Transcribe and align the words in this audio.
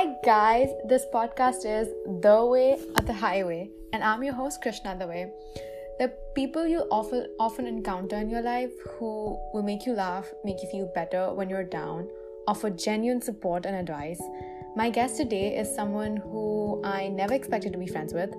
Hi, 0.00 0.16
guys. 0.24 0.70
This 0.86 1.04
podcast 1.12 1.66
is 1.66 1.86
The 2.22 2.42
Way 2.42 2.78
of 2.96 3.06
the 3.06 3.12
Highway, 3.12 3.68
and 3.92 4.02
I'm 4.02 4.22
your 4.22 4.32
host, 4.32 4.62
Krishna 4.62 4.96
The 4.98 5.06
Way. 5.06 5.30
The 5.98 6.10
people 6.34 6.66
you 6.66 6.86
often 6.90 7.26
often 7.38 7.66
encounter 7.66 8.16
in 8.16 8.30
your 8.30 8.40
life 8.40 8.70
who 8.92 9.38
will 9.52 9.62
make 9.62 9.84
you 9.84 9.92
laugh, 9.92 10.32
make 10.42 10.62
you 10.62 10.70
feel 10.70 10.90
better 10.94 11.34
when 11.34 11.50
you're 11.50 11.64
down, 11.64 12.08
offer 12.48 12.70
genuine 12.70 13.20
support 13.20 13.66
and 13.66 13.76
advice. 13.76 14.22
My 14.74 14.88
guest 14.88 15.18
today 15.18 15.54
is 15.58 15.68
someone 15.74 16.16
who 16.16 16.80
I 16.82 17.08
never 17.08 17.34
expected 17.34 17.74
to 17.74 17.78
be 17.78 17.86
friends 17.86 18.14
with, 18.14 18.34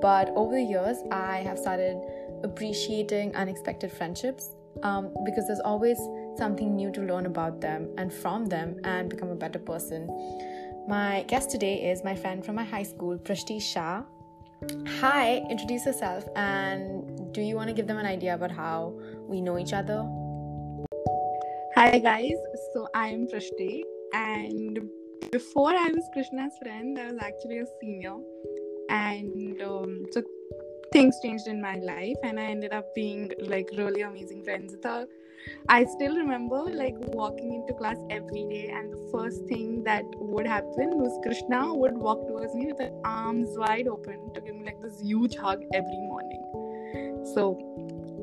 but 0.00 0.28
over 0.36 0.54
the 0.54 0.62
years, 0.62 0.98
I 1.10 1.38
have 1.38 1.58
started 1.58 2.00
appreciating 2.44 3.34
unexpected 3.34 3.90
friendships 3.90 4.50
um, 4.84 5.12
because 5.24 5.48
there's 5.48 5.60
always 5.64 5.98
something 6.36 6.76
new 6.76 6.92
to 6.92 7.00
learn 7.00 7.26
about 7.26 7.60
them 7.60 7.88
and 7.98 8.14
from 8.14 8.46
them 8.46 8.80
and 8.84 9.10
become 9.10 9.30
a 9.30 9.34
better 9.34 9.58
person. 9.58 10.08
My 10.88 11.24
guest 11.28 11.50
today 11.50 11.90
is 11.90 12.02
my 12.02 12.14
friend 12.14 12.44
from 12.44 12.56
my 12.56 12.64
high 12.64 12.82
school, 12.82 13.18
Prishti 13.18 13.60
Shah. 13.60 14.02
Hi, 15.00 15.36
introduce 15.50 15.86
yourself 15.86 16.24
and 16.36 17.32
do 17.32 17.40
you 17.40 17.54
want 17.54 17.68
to 17.68 17.74
give 17.74 17.86
them 17.86 17.98
an 17.98 18.06
idea 18.06 18.34
about 18.34 18.50
how 18.50 18.92
we 19.28 19.40
know 19.40 19.58
each 19.58 19.72
other? 19.72 20.02
Hi 21.76 21.98
guys, 21.98 22.36
so 22.74 22.88
I 22.94 23.08
am 23.08 23.26
Prishti 23.26 23.82
and 24.12 24.78
before 25.30 25.70
I 25.70 25.88
was 25.88 26.08
Krishna's 26.12 26.52
friend, 26.62 26.98
I 26.98 27.06
was 27.06 27.18
actually 27.20 27.58
a 27.58 27.66
senior 27.80 28.16
and 28.88 29.62
um, 29.62 30.06
so 30.10 30.22
things 30.92 31.16
changed 31.22 31.46
in 31.46 31.60
my 31.60 31.76
life 31.76 32.16
and 32.22 32.38
I 32.38 32.44
ended 32.44 32.72
up 32.72 32.86
being 32.94 33.30
like 33.40 33.70
really 33.76 34.02
amazing 34.02 34.42
friends 34.44 34.72
with 34.72 34.84
her 34.84 35.06
I 35.68 35.84
still 35.84 36.16
remember 36.16 36.64
like 36.72 36.96
walking 36.98 37.54
into 37.54 37.74
class 37.74 37.96
every 38.10 38.46
day, 38.48 38.68
and 38.74 38.92
the 38.92 39.08
first 39.12 39.44
thing 39.46 39.84
that 39.84 40.04
would 40.16 40.46
happen 40.46 40.98
was 40.98 41.18
Krishna 41.22 41.74
would 41.74 41.96
walk 41.96 42.26
towards 42.26 42.54
me 42.54 42.66
with 42.66 42.78
her 42.78 42.92
arms 43.04 43.50
wide 43.56 43.88
open 43.88 44.32
to 44.34 44.40
give 44.40 44.56
me 44.56 44.64
like 44.64 44.80
this 44.82 45.00
huge 45.00 45.36
hug 45.36 45.62
every 45.74 46.00
morning. 46.08 46.42
So, 47.34 47.58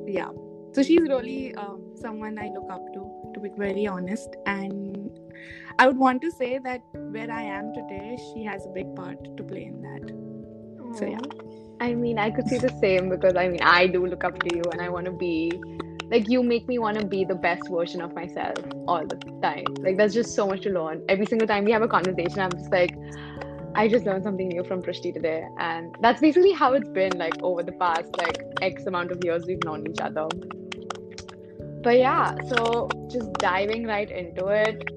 yeah, 0.07 0.29
so 0.73 0.83
she's 0.83 1.01
really 1.01 1.55
uh, 1.55 1.75
someone 1.95 2.37
I 2.37 2.49
look 2.49 2.69
up 2.69 2.85
to, 2.93 3.31
to 3.33 3.39
be 3.39 3.49
very 3.57 3.87
honest. 3.87 4.35
And 4.45 5.09
I 5.79 5.87
would 5.87 5.97
want 5.97 6.21
to 6.21 6.31
say 6.31 6.59
that 6.59 6.81
where 6.93 7.31
I 7.31 7.41
am 7.41 7.73
today, 7.73 8.17
she 8.33 8.43
has 8.43 8.65
a 8.65 8.69
big 8.69 8.95
part 8.95 9.37
to 9.37 9.43
play 9.43 9.63
in 9.65 9.81
that. 9.81 10.97
So, 10.97 11.05
yeah. 11.05 11.19
I 11.79 11.93
mean, 11.93 12.17
I 12.17 12.31
could 12.31 12.47
say 12.47 12.57
the 12.57 12.73
same 12.79 13.09
because 13.09 13.35
I 13.35 13.49
mean, 13.49 13.61
I 13.61 13.87
do 13.87 14.05
look 14.05 14.23
up 14.23 14.39
to 14.39 14.55
you 14.55 14.63
and 14.71 14.81
I 14.81 14.89
want 14.89 15.05
to 15.05 15.11
be 15.11 15.51
like 16.09 16.29
you 16.29 16.41
make 16.41 16.67
me 16.67 16.79
want 16.79 16.97
to 16.97 17.05
be 17.05 17.25
the 17.25 17.35
best 17.35 17.69
version 17.69 18.01
of 18.01 18.13
myself 18.15 18.57
all 18.87 19.05
the 19.05 19.15
time. 19.41 19.65
Like 19.79 19.97
there's 19.97 20.13
just 20.13 20.35
so 20.35 20.47
much 20.47 20.61
to 20.61 20.69
learn. 20.69 21.03
Every 21.09 21.25
single 21.25 21.47
time 21.47 21.65
we 21.65 21.71
have 21.71 21.81
a 21.81 21.87
conversation 21.87 22.39
i'm 22.39 22.51
just 22.51 22.71
like 22.71 22.95
i 23.75 23.87
just 23.87 24.05
learned 24.05 24.23
something 24.23 24.47
new 24.47 24.63
from 24.63 24.81
prishti 24.81 25.13
today. 25.13 25.45
And 25.59 25.95
that's 26.01 26.21
basically 26.21 26.53
how 26.53 26.73
it's 26.73 26.89
been 26.89 27.17
like 27.17 27.37
over 27.41 27.63
the 27.63 27.73
past 27.73 28.17
like 28.17 28.41
x 28.61 28.85
amount 28.85 29.11
of 29.11 29.23
years 29.23 29.45
we've 29.45 29.63
known 29.63 29.85
each 29.89 29.99
other. 29.99 30.27
But 31.83 31.97
yeah 31.97 32.35
so 32.47 32.89
just 33.09 33.33
diving 33.39 33.85
right 33.85 34.09
into 34.09 34.47
it 34.47 34.89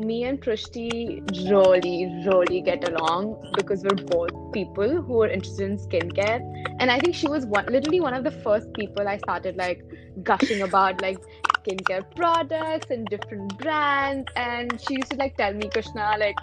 me 0.00 0.24
and 0.24 0.40
Prishti 0.40 1.20
really, 1.50 2.06
really 2.26 2.60
get 2.60 2.88
along 2.88 3.52
because 3.56 3.82
we're 3.82 4.04
both 4.06 4.30
people 4.52 5.02
who 5.02 5.22
are 5.22 5.28
interested 5.28 5.70
in 5.70 5.78
skincare. 5.78 6.40
And 6.78 6.90
I 6.90 6.98
think 6.98 7.14
she 7.14 7.28
was 7.28 7.46
one, 7.46 7.66
literally 7.66 8.00
one 8.00 8.14
of 8.14 8.24
the 8.24 8.30
first 8.30 8.72
people 8.74 9.06
I 9.06 9.18
started 9.18 9.56
like 9.56 9.82
gushing 10.22 10.62
about 10.62 11.00
like 11.02 11.18
skincare 11.58 12.04
products 12.16 12.86
and 12.90 13.06
different 13.06 13.58
brands. 13.58 14.28
And 14.36 14.80
she 14.80 14.94
used 14.94 15.10
to 15.10 15.16
like 15.16 15.36
tell 15.36 15.52
me, 15.52 15.68
Krishna, 15.68 16.16
like, 16.18 16.36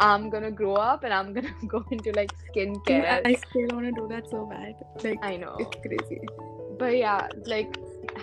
I'm 0.00 0.28
gonna 0.28 0.50
grow 0.50 0.74
up 0.74 1.04
and 1.04 1.14
I'm 1.14 1.32
gonna 1.32 1.54
go 1.68 1.84
into 1.90 2.12
like 2.12 2.32
skincare. 2.48 3.22
I 3.24 3.34
still 3.34 3.68
wanna 3.72 3.92
do 3.92 4.08
that 4.08 4.28
so 4.28 4.46
bad. 4.46 4.74
Like, 5.02 5.18
I 5.22 5.36
know. 5.36 5.56
It's 5.58 5.76
crazy. 5.86 6.20
But 6.78 6.96
yeah, 6.96 7.28
like, 7.46 7.76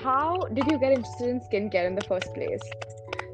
how 0.04 0.38
did 0.54 0.70
you 0.70 0.78
get 0.78 0.92
interested 0.92 1.30
in 1.30 1.40
skincare 1.40 1.88
in 1.88 1.96
the 1.96 2.02
first 2.02 2.34
place? 2.34 2.62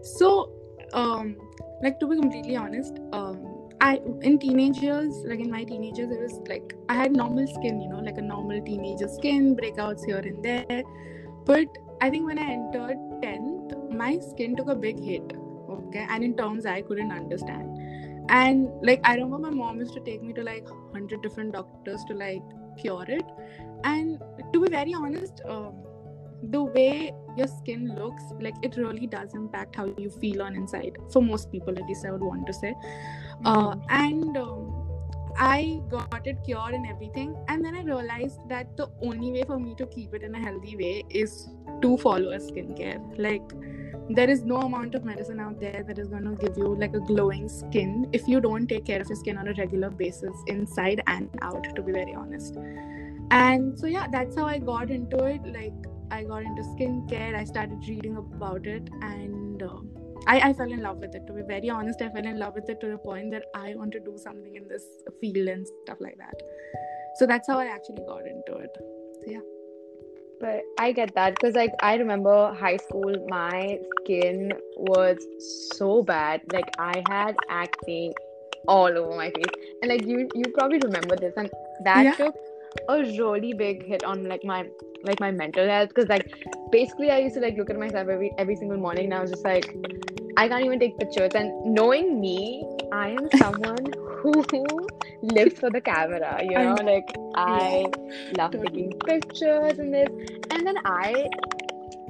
So, 0.03 0.51
um, 0.93 1.35
like 1.81 1.99
to 1.99 2.07
be 2.07 2.15
completely 2.15 2.55
honest 2.55 2.99
um 3.13 3.57
i 3.81 3.99
in 4.21 4.37
teenagers 4.39 5.17
like 5.25 5.39
in 5.39 5.51
my 5.51 5.63
teenagers 5.63 6.11
it 6.11 6.19
was 6.19 6.39
like 6.47 6.73
i 6.89 6.93
had 6.93 7.11
normal 7.11 7.47
skin 7.47 7.79
you 7.79 7.89
know 7.89 7.99
like 7.99 8.17
a 8.17 8.21
normal 8.21 8.61
teenager 8.61 9.07
skin 9.07 9.55
breakouts 9.55 10.05
here 10.05 10.17
and 10.17 10.43
there. 10.43 10.83
But 11.45 11.67
i 12.01 12.09
think 12.09 12.25
when 12.27 12.39
i 12.39 12.51
entered 12.51 12.97
10th 13.21 13.91
my 13.91 14.19
skin 14.19 14.55
took 14.55 14.67
a 14.69 14.75
big 14.75 14.99
hit 14.99 15.33
okay? 15.69 16.05
And 16.09 16.23
in 16.23 16.35
terms 16.35 16.65
i 16.65 16.81
couldn't 16.81 17.11
understand. 17.11 17.77
And 18.29 18.69
like 18.81 18.99
i 19.03 19.15
remember 19.15 19.37
my 19.37 19.51
mom 19.51 19.79
used 19.79 19.93
to 19.93 20.01
take 20.01 20.23
me 20.23 20.33
to 20.33 20.43
like 20.43 20.69
100 20.69 21.21
different 21.21 21.53
doctors 21.53 22.03
to 22.09 22.13
like 22.13 22.41
cure 22.79 23.05
it. 23.07 23.25
And 23.83 24.19
to 24.53 24.59
be 24.59 24.69
very 24.69 24.93
honest 24.93 25.41
um, 25.47 25.75
the 26.43 26.63
way 26.63 27.13
your 27.37 27.47
skin 27.47 27.95
looks 27.95 28.23
like 28.39 28.55
it 28.61 28.75
really 28.77 29.07
does 29.07 29.33
impact 29.35 29.75
how 29.75 29.85
you 29.97 30.09
feel 30.09 30.41
on 30.41 30.55
inside 30.55 30.97
for 31.11 31.21
most 31.21 31.51
people 31.51 31.77
at 31.77 31.85
least 31.87 32.05
i 32.05 32.11
would 32.11 32.21
want 32.21 32.45
to 32.47 32.53
say. 32.53 32.73
Uh, 33.45 33.75
mm-hmm. 33.75 33.81
and 33.89 34.37
um, 34.37 34.83
i 35.37 35.79
got 35.89 36.25
it 36.25 36.37
cured 36.43 36.73
and 36.73 36.87
everything 36.87 37.35
and 37.47 37.63
then 37.63 37.75
i 37.75 37.83
realized 37.83 38.39
that 38.49 38.75
the 38.75 38.87
only 39.01 39.31
way 39.31 39.43
for 39.43 39.59
me 39.59 39.75
to 39.75 39.85
keep 39.87 40.13
it 40.13 40.23
in 40.23 40.33
a 40.33 40.39
healthy 40.39 40.75
way 40.75 41.03
is 41.09 41.49
to 41.81 41.97
follow 41.97 42.31
a 42.31 42.37
skincare. 42.37 43.01
Like 43.17 43.43
there 44.09 44.29
is 44.29 44.43
no 44.43 44.57
amount 44.57 44.95
of 44.95 45.03
medicine 45.03 45.39
out 45.39 45.59
there 45.59 45.83
that 45.87 45.99
is 45.99 46.07
going 46.07 46.23
to 46.23 46.35
give 46.35 46.57
you 46.57 46.75
like 46.75 46.93
a 46.93 46.99
glowing 46.99 47.49
skin 47.49 48.07
if 48.13 48.27
you 48.27 48.39
don't 48.39 48.67
take 48.67 48.85
care 48.85 49.01
of 49.01 49.09
your 49.09 49.17
skin 49.17 49.37
on 49.37 49.47
a 49.47 49.53
regular 49.53 49.89
basis 49.89 50.35
inside 50.47 51.01
and 51.07 51.29
out 51.41 51.63
to 51.75 51.81
be 51.81 51.91
very 51.91 52.13
honest. 52.13 52.55
And 53.31 53.77
so 53.77 53.87
yeah 53.87 54.07
that's 54.09 54.35
how 54.37 54.45
i 54.45 54.57
got 54.57 54.89
into 54.89 55.23
it. 55.25 55.41
Like 55.45 55.73
I 56.11 56.23
got 56.23 56.43
into 56.43 56.61
skincare. 56.61 57.35
I 57.35 57.43
started 57.43 57.79
reading 57.87 58.17
about 58.17 58.65
it, 58.65 58.89
and 59.01 59.61
uh, 59.61 59.79
I, 60.25 60.49
I 60.49 60.53
fell 60.53 60.71
in 60.71 60.81
love 60.81 60.97
with 60.97 61.15
it. 61.15 61.27
To 61.27 61.33
be 61.33 61.41
very 61.41 61.69
honest, 61.69 62.01
I 62.01 62.09
fell 62.09 62.25
in 62.25 62.39
love 62.39 62.55
with 62.55 62.69
it 62.69 62.79
to 62.81 62.87
the 62.87 62.97
point 62.97 63.31
that 63.31 63.45
I 63.55 63.75
want 63.75 63.91
to 63.93 63.99
do 63.99 64.17
something 64.17 64.55
in 64.55 64.67
this 64.67 64.85
field 65.19 65.47
and 65.47 65.67
stuff 65.83 65.97
like 65.99 66.17
that. 66.17 66.35
So 67.17 67.25
that's 67.25 67.47
how 67.47 67.59
I 67.59 67.65
actually 67.65 68.03
got 68.07 68.21
into 68.21 68.57
it. 68.57 68.77
So 68.77 69.31
yeah. 69.31 69.39
But 70.39 70.61
I 70.79 70.91
get 70.91 71.15
that 71.15 71.35
because 71.35 71.55
like 71.55 71.73
I 71.81 71.95
remember 71.95 72.53
high 72.53 72.77
school, 72.77 73.25
my 73.27 73.79
skin 74.01 74.53
was 74.75 75.17
so 75.77 76.03
bad. 76.03 76.41
Like 76.53 76.69
I 76.77 77.03
had 77.09 77.35
acne 77.49 78.13
all 78.67 78.95
over 78.97 79.15
my 79.15 79.31
face, 79.31 79.53
and 79.81 79.89
like 79.89 80.05
you, 80.05 80.29
you 80.35 80.43
probably 80.53 80.79
remember 80.83 81.15
this, 81.15 81.33
and 81.37 81.49
that 81.85 82.03
yeah. 82.03 82.13
took 82.13 82.35
a 82.89 82.99
really 82.99 83.53
big 83.53 83.85
hit 83.85 84.03
on 84.03 84.27
like 84.27 84.43
my 84.43 84.65
like 85.03 85.19
my 85.19 85.31
mental 85.31 85.67
health 85.67 85.89
because 85.89 86.09
like 86.09 86.25
basically 86.71 87.11
I 87.11 87.19
used 87.19 87.35
to 87.35 87.41
like 87.41 87.57
look 87.57 87.69
at 87.69 87.77
myself 87.77 88.07
every 88.07 88.31
every 88.37 88.55
single 88.55 88.77
morning 88.77 89.05
and 89.05 89.13
I 89.13 89.21
was 89.21 89.31
just 89.31 89.45
like 89.45 89.75
I 90.37 90.47
can't 90.47 90.63
even 90.63 90.79
take 90.79 90.97
pictures. 90.99 91.31
And 91.33 91.51
knowing 91.73 92.21
me 92.21 92.63
I 92.91 93.09
am 93.09 93.29
someone 93.37 93.91
who 94.21 94.89
lives 95.21 95.59
for 95.59 95.69
the 95.69 95.81
camera 95.81 96.41
you 96.43 96.57
know? 96.57 96.75
like 96.75 97.05
I 97.35 97.85
love 98.33 98.51
taking 98.51 98.93
pictures 99.05 99.79
and 99.79 99.93
this. 99.93 100.09
And 100.51 100.65
then 100.65 100.75
I 100.85 101.27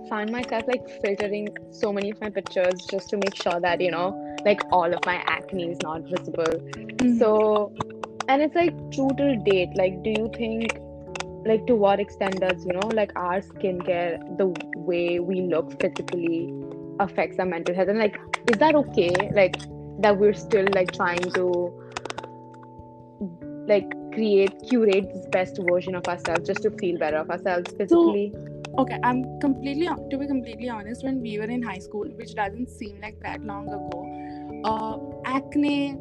found 0.09 0.31
myself 0.31 0.65
like 0.67 0.87
filtering 1.01 1.49
so 1.71 1.91
many 1.91 2.11
of 2.11 2.21
my 2.21 2.29
pictures 2.29 2.85
just 2.85 3.09
to 3.09 3.17
make 3.17 3.35
sure 3.35 3.59
that 3.59 3.81
you 3.81 3.91
know 3.91 4.23
like 4.45 4.61
all 4.71 4.93
of 4.93 5.05
my 5.05 5.15
acne 5.15 5.71
is 5.71 5.79
not 5.81 6.01
visible. 6.03 6.45
Mm-hmm. 6.45 7.17
so 7.17 7.73
and 8.27 8.41
it's 8.41 8.55
like 8.55 8.73
true 8.91 9.13
to 9.17 9.35
date. 9.37 9.69
Like 9.75 10.03
do 10.03 10.09
you 10.09 10.31
think 10.35 10.77
like 11.45 11.65
to 11.67 11.75
what 11.75 11.99
extent 11.99 12.41
does 12.41 12.65
you 12.65 12.73
know 12.73 12.87
like 12.87 13.11
our 13.15 13.39
skincare 13.39 14.37
the 14.37 14.47
way 14.75 15.19
we 15.19 15.41
look 15.41 15.79
physically 15.79 16.53
affects 16.99 17.39
our 17.39 17.45
mental 17.45 17.73
health? 17.73 17.89
And 17.89 17.99
like 17.99 18.19
is 18.47 18.57
that 18.59 18.75
okay? 18.75 19.29
Like 19.33 19.55
that 19.99 20.17
we're 20.17 20.33
still 20.33 20.71
like 20.71 20.93
trying 20.93 21.31
to 21.31 21.73
like 23.67 23.89
create 24.13 24.53
curate 24.67 25.11
this 25.13 25.25
best 25.31 25.59
version 25.61 25.95
of 25.95 26.07
ourselves 26.07 26.47
just 26.47 26.63
to 26.63 26.71
feel 26.71 26.97
better 26.97 27.17
of 27.17 27.29
ourselves 27.29 27.73
physically? 27.77 28.31
so, 28.33 28.81
okay 28.81 28.99
i'm 29.03 29.39
completely 29.39 29.87
to 30.09 30.17
be 30.17 30.27
completely 30.27 30.69
honest 30.69 31.03
when 31.03 31.21
we 31.21 31.37
were 31.39 31.45
in 31.45 31.61
high 31.61 31.77
school 31.77 32.07
which 32.15 32.33
doesn't 32.35 32.69
seem 32.69 32.99
like 33.01 33.19
that 33.21 33.41
long 33.41 33.67
ago 33.67 34.61
uh 34.63 34.97
acne 35.25 35.97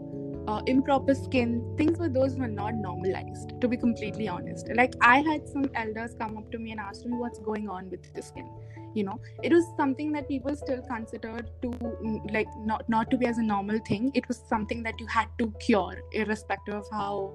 uh, 0.47 0.63
improper 0.67 1.15
skin 1.15 1.75
things 1.77 1.99
like 1.99 2.13
those 2.13 2.37
were 2.37 2.49
not 2.49 2.75
normalized 2.75 3.61
to 3.61 3.69
be 3.69 3.77
completely 3.77 4.29
honest. 4.29 4.69
Like 4.75 4.95
i 5.01 5.19
had 5.21 5.49
some 5.49 5.71
elders 5.75 6.15
come 6.19 6.37
up 6.37 6.51
to 6.53 6.59
me 6.59 6.73
and 6.73 6.81
ask 6.81 7.05
me 7.05 7.13
what's 7.13 7.39
going 7.39 7.69
on 7.69 7.91
with 7.91 8.13
the 8.15 8.23
skin 8.23 8.49
you 8.97 9.05
know? 9.05 9.21
It 9.43 9.53
was 9.53 9.65
something 9.77 10.13
that 10.13 10.27
people 10.27 10.57
still 10.57 10.81
considered 10.83 11.51
to 11.63 11.69
mm, 11.69 12.33
like 12.33 12.49
not 12.65 12.89
not 12.89 13.11
to 13.11 13.19
be 13.19 13.27
as 13.27 13.39
a 13.39 13.43
normal 13.43 13.79
thing. 13.89 14.11
It 14.15 14.27
was 14.29 14.43
something 14.49 14.83
that 14.85 14.99
you 14.99 15.07
had 15.07 15.29
to 15.39 15.51
cure 15.67 15.99
irrespective 16.13 16.75
of 16.75 16.87
how 16.91 17.35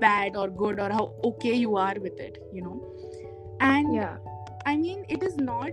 bad 0.00 0.36
or 0.36 0.48
good 0.48 0.80
or 0.80 0.90
how 0.90 1.14
okay 1.24 1.54
you 1.54 1.76
are 1.76 1.94
with 2.08 2.18
it 2.20 2.42
you 2.52 2.62
know? 2.62 2.76
And 3.60 3.94
yeah. 3.94 4.16
I 4.66 4.76
mean 4.76 5.04
it 5.08 5.22
is 5.22 5.36
not 5.36 5.72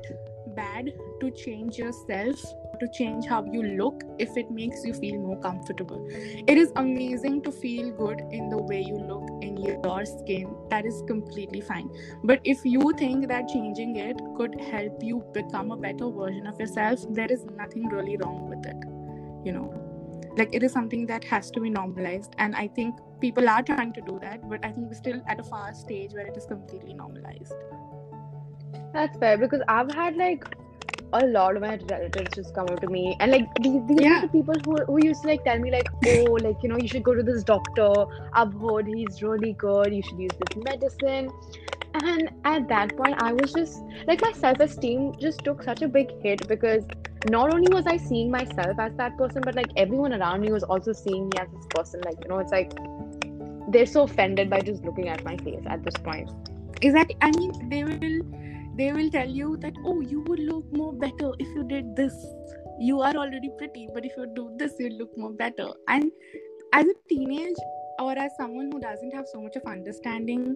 bad 0.55 0.93
to 1.21 1.31
change 1.31 1.77
yourself 1.77 2.45
to 2.77 2.87
change 2.87 3.25
how 3.25 3.43
you 3.45 3.63
look 3.63 4.03
if 4.19 4.35
it 4.37 4.49
makes 4.51 4.83
you 4.85 4.93
feel 4.93 5.19
more 5.19 5.39
comfortable. 5.39 6.07
It 6.47 6.57
is 6.57 6.71
amazing 6.75 7.41
to 7.43 7.51
feel 7.51 7.91
good 7.91 8.21
in 8.31 8.49
the 8.49 8.57
way 8.57 8.81
you 8.81 8.95
look 8.95 9.27
in 9.41 9.57
your 9.57 10.05
skin. 10.05 10.53
That 10.69 10.85
is 10.85 11.03
completely 11.07 11.61
fine. 11.61 11.89
But 12.23 12.39
if 12.43 12.63
you 12.63 12.93
think 12.97 13.27
that 13.27 13.47
changing 13.47 13.95
it 13.97 14.17
could 14.35 14.59
help 14.59 15.03
you 15.03 15.23
become 15.33 15.71
a 15.71 15.77
better 15.77 16.09
version 16.09 16.47
of 16.47 16.59
yourself, 16.59 17.05
there 17.09 17.31
is 17.31 17.45
nothing 17.57 17.87
really 17.87 18.17
wrong 18.17 18.49
with 18.49 18.65
it. 18.65 18.77
You 19.45 19.53
know, 19.53 20.33
like 20.37 20.53
it 20.53 20.63
is 20.63 20.71
something 20.71 21.05
that 21.07 21.23
has 21.23 21.49
to 21.51 21.59
be 21.59 21.69
normalized. 21.69 22.33
And 22.37 22.55
I 22.55 22.67
think 22.67 22.95
people 23.19 23.49
are 23.49 23.63
trying 23.63 23.93
to 23.93 24.01
do 24.01 24.19
that, 24.21 24.47
but 24.49 24.63
I 24.63 24.71
think 24.71 24.87
we're 24.87 24.93
still 24.93 25.21
at 25.27 25.39
a 25.39 25.43
far 25.43 25.73
stage 25.73 26.13
where 26.13 26.27
it 26.27 26.37
is 26.37 26.45
completely 26.45 26.93
normalized. 26.93 27.53
That's 28.93 29.17
fair 29.17 29.37
because 29.37 29.61
I've 29.67 29.91
had 29.91 30.15
like 30.15 30.45
a 31.13 31.25
lot 31.25 31.55
of 31.55 31.61
my 31.61 31.77
relatives 31.89 32.35
just 32.35 32.53
come 32.53 32.67
up 32.69 32.81
to 32.81 32.87
me. 32.87 33.15
And 33.19 33.31
like 33.31 33.47
these, 33.61 33.81
these 33.87 34.01
Yeah. 34.01 34.17
are 34.17 34.21
the 34.21 34.27
people 34.27 34.55
who, 34.65 34.83
who 34.85 34.97
used 35.03 35.21
to 35.23 35.27
like 35.29 35.43
tell 35.43 35.59
me 35.59 35.71
like 35.71 35.89
oh 36.05 36.37
like 36.47 36.57
you 36.63 36.69
know 36.69 36.77
you 36.77 36.87
should 36.87 37.03
go 37.03 37.13
to 37.15 37.23
this 37.23 37.43
doctor. 37.43 38.05
I've 38.33 38.53
heard 38.53 38.87
he's 38.87 39.21
really 39.21 39.53
good. 39.53 39.93
You 39.93 40.01
should 40.03 40.19
use 40.19 40.35
this 40.39 40.55
medicine. 40.55 41.29
And 41.93 42.29
at 42.45 42.67
that 42.69 42.95
point 42.97 43.15
I 43.17 43.33
was 43.33 43.53
just 43.53 43.81
like 44.07 44.21
my 44.21 44.31
self-esteem 44.33 45.13
just 45.19 45.43
took 45.43 45.63
such 45.63 45.81
a 45.81 45.87
big 45.87 46.09
hit 46.21 46.47
because 46.47 46.85
not 47.23 47.51
only 47.53 47.69
was 47.69 47.87
I 47.87 47.97
seeing 47.97 48.29
myself 48.31 48.77
as 48.79 48.95
that 48.97 49.17
person 49.17 49.43
but 49.43 49.55
like 49.55 49.71
everyone 49.77 50.13
around 50.13 50.41
me 50.41 50.51
was 50.51 50.63
also 50.63 50.93
seeing 50.93 51.27
me 51.29 51.37
as 51.39 51.47
this 51.51 51.67
person. 51.73 52.01
Like 52.05 52.17
you 52.23 52.29
know 52.29 52.39
it's 52.39 52.51
like 52.51 52.71
they're 53.69 53.85
so 53.85 54.03
offended 54.03 54.49
by 54.49 54.61
just 54.61 54.83
looking 54.83 55.09
at 55.09 55.23
my 55.23 55.37
face 55.37 55.63
at 55.67 55.83
this 55.83 55.95
point. 55.97 56.29
Exactly. 56.81 57.17
I 57.21 57.31
mean 57.31 57.69
they 57.69 57.83
will 57.83 57.99
they 58.77 58.91
will 58.91 59.09
tell 59.09 59.29
you 59.29 59.57
that 59.57 59.73
oh 59.85 60.01
you 60.01 60.21
would 60.27 60.39
look 60.39 60.65
more 60.71 60.93
better 60.93 61.31
if 61.39 61.47
you 61.55 61.63
did 61.63 61.95
this. 61.95 62.13
You 62.79 63.01
are 63.01 63.15
already 63.15 63.49
pretty 63.57 63.87
but 63.93 64.05
if 64.05 64.11
you 64.17 64.27
do 64.35 64.51
this 64.57 64.73
you'll 64.79 64.97
look 64.97 65.17
more 65.17 65.31
better. 65.31 65.69
And 65.87 66.11
as 66.73 66.85
a 66.85 66.93
teenage 67.09 67.55
or 67.99 68.11
as 68.17 68.31
someone 68.37 68.69
who 68.71 68.79
doesn't 68.79 69.13
have 69.13 69.25
so 69.27 69.41
much 69.41 69.55
of 69.55 69.63
understanding 69.65 70.55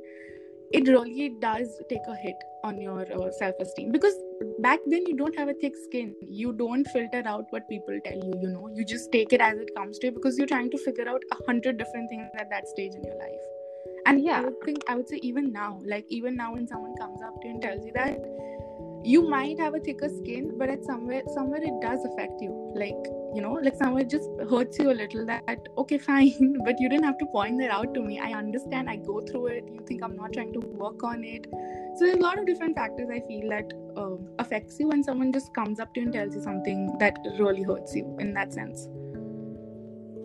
it 0.74 0.88
really 0.88 1.34
does 1.42 1.82
take 1.90 2.06
a 2.08 2.16
hit 2.16 2.36
on 2.64 2.80
your 2.80 3.02
uh, 3.02 3.30
self-esteem. 3.32 3.92
Because 3.92 4.14
back 4.60 4.80
then 4.86 5.06
you 5.06 5.18
don't 5.18 5.38
have 5.38 5.50
a 5.50 5.54
thick 5.54 5.74
skin. 5.86 6.16
You 6.22 6.54
don't 6.54 6.86
filter 6.86 7.24
out 7.26 7.46
what 7.50 7.68
people 7.68 8.00
tell 8.06 8.16
you 8.16 8.34
you 8.42 8.48
know? 8.50 8.70
You 8.74 8.86
just 8.86 9.12
take 9.12 9.34
it 9.34 9.42
as 9.42 9.58
it 9.58 9.76
comes 9.76 10.00
to 10.00 10.08
you 10.08 10.14
because 10.14 10.38
you're 10.38 10.48
trying 10.48 10.72
to 10.72 10.78
figure 10.78 11.10
out 11.10 11.22
a 11.32 11.44
hundred 11.46 11.78
different 11.78 12.10
things 12.10 12.30
at 12.36 12.50
that 12.50 12.68
stage 12.68 12.94
in 12.96 13.04
your 13.04 13.18
life 13.18 13.61
and 14.06 14.24
Yeah. 14.24 14.40
i 14.40 14.46
would 14.46 14.62
think 14.66 14.84
i 14.88 14.96
would 14.96 15.08
say 15.08 15.20
even 15.22 15.52
now 15.52 15.80
like 15.86 16.06
even 16.10 16.36
now 16.36 16.54
when 16.54 16.68
someone 16.68 16.96
comes 16.98 17.22
up 17.22 17.42
to 17.42 17.48
you 17.48 17.54
and 17.54 17.62
tells 17.62 17.86
you 17.86 17.92
that 17.94 18.20
you 19.04 19.28
might 19.28 19.60
have 19.60 19.74
a 19.74 19.80
thicker 19.80 20.10
skin 20.10 20.58
but 20.58 20.70
at 20.70 20.84
somewhere 20.86 21.24
somewhere 21.34 21.62
it 21.64 21.74
does 21.82 22.06
affect 22.06 22.40
you. 22.40 22.52
Like 22.76 23.02
you 23.34 23.42
know 23.42 23.54
like 23.54 23.76
somewhere 23.76 24.04
it 24.04 24.10
just 24.10 24.30
hurts 24.50 24.78
you 24.78 24.92
a 24.92 24.94
little 24.94 25.26
that 25.26 25.44
okay 25.78 25.98
fine 26.10 26.58
but 26.64 26.80
you 26.80 26.88
didn't 26.88 27.06
have 27.06 27.18
to 27.18 27.26
point 27.26 27.60
that 27.60 27.72
out 27.72 27.94
to 27.96 28.02
me. 28.02 28.20
I 28.20 28.34
understand 28.34 28.90
i 28.90 28.98
go 28.98 29.22
through 29.22 29.48
it. 29.48 29.64
You 29.74 29.84
think 29.88 30.04
i'm 30.04 30.16
not 30.16 30.34
trying 30.34 30.54
to 30.54 30.60
work 30.60 31.04
on 31.04 31.24
it. 31.24 31.48
So 31.98 32.06
there's 32.06 32.18
a 32.18 32.22
lot 32.22 32.38
of 32.38 32.46
different 32.46 32.76
factors 32.76 33.10
i 33.12 33.22
feel 33.22 33.50
that 33.50 33.74
um, 33.98 34.28
affects 34.40 34.80
you 34.80 34.88
when 34.90 35.04
someone 35.04 35.34
just 35.34 35.54
comes 35.54 35.80
up 35.80 35.94
to 35.96 36.00
you 36.00 36.06
and 36.06 36.14
tells 36.14 36.36
you 36.36 36.42
something 36.42 36.96
that 37.00 37.18
really 37.40 37.64
hurts 37.64 37.96
you 37.96 38.16
in 38.20 38.34
that 38.36 38.54
sense. 38.54 38.88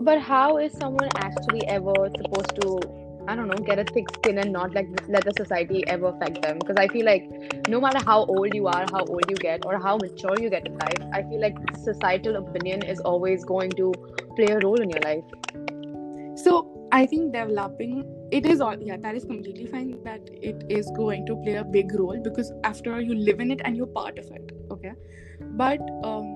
But 0.01 0.21
how 0.21 0.59
is 0.59 0.73
someone 0.73 1.09
actually 1.17 1.67
ever 1.67 1.95
supposed 2.17 2.61
to, 2.61 2.81
I 3.29 3.35
don't 3.35 3.49
know, 3.49 3.57
get 3.57 3.79
a 3.79 3.85
thick 3.85 4.09
skin 4.11 4.39
and 4.39 4.53
not 4.53 4.75
like 4.75 4.89
let 5.09 5.25
the 5.25 5.33
society 5.33 5.87
ever 5.87 6.07
affect 6.07 6.43
them? 6.43 6.59
Because 6.59 6.77
I 6.77 6.89
feel 6.89 7.05
like 7.05 7.25
no 7.69 7.81
matter 7.81 7.99
how 8.05 8.25
old 8.27 8.55
you 8.55 8.67
are, 8.69 8.87
how 8.93 9.05
old 9.05 9.29
you 9.29 9.37
get, 9.37 9.65
or 9.65 9.79
how 9.79 9.97
mature 9.97 10.39
you 10.39 10.51
get 10.51 10.67
in 10.67 10.79
life, 10.79 11.03
I 11.13 11.23
feel 11.23 11.41
like 11.41 11.57
societal 11.83 12.37
opinion 12.37 12.83
is 12.83 13.01
always 13.01 13.45
going 13.45 13.71
to 13.73 13.93
play 14.37 14.51
a 14.51 14.61
role 14.61 14.81
in 14.81 14.91
your 14.91 15.01
life. 15.01 15.25
so 16.41 16.55
i 16.93 17.07
think 17.11 17.33
developing 17.33 17.93
it 18.39 18.47
is 18.47 18.61
all 18.61 18.83
yeah 18.89 18.99
that 19.05 19.15
is 19.21 19.25
completely 19.25 19.67
fine 19.67 19.89
that 20.05 20.29
it 20.51 20.65
is 20.69 20.91
going 20.99 21.25
to 21.31 21.37
play 21.45 21.55
a 21.55 21.65
big 21.77 21.95
role 22.01 22.21
because 22.27 22.53
after 22.65 22.93
all 22.95 23.01
you 23.01 23.15
live 23.15 23.41
in 23.41 23.51
it 23.51 23.63
and 23.65 23.77
you're 23.77 23.93
part 23.99 24.19
of 24.19 24.31
it 24.39 24.53
okay 24.71 24.93
but 25.63 25.81
um 26.11 26.29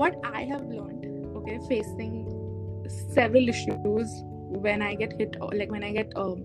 what 0.00 0.16
i 0.32 0.42
have 0.52 0.62
learned 0.62 1.36
okay 1.36 1.58
facing 1.68 2.16
several 3.18 3.48
issues 3.48 4.16
when 4.66 4.82
i 4.82 4.94
get 4.94 5.12
hit 5.18 5.36
like 5.52 5.70
when 5.70 5.84
i 5.84 5.92
get 5.92 6.12
um 6.16 6.44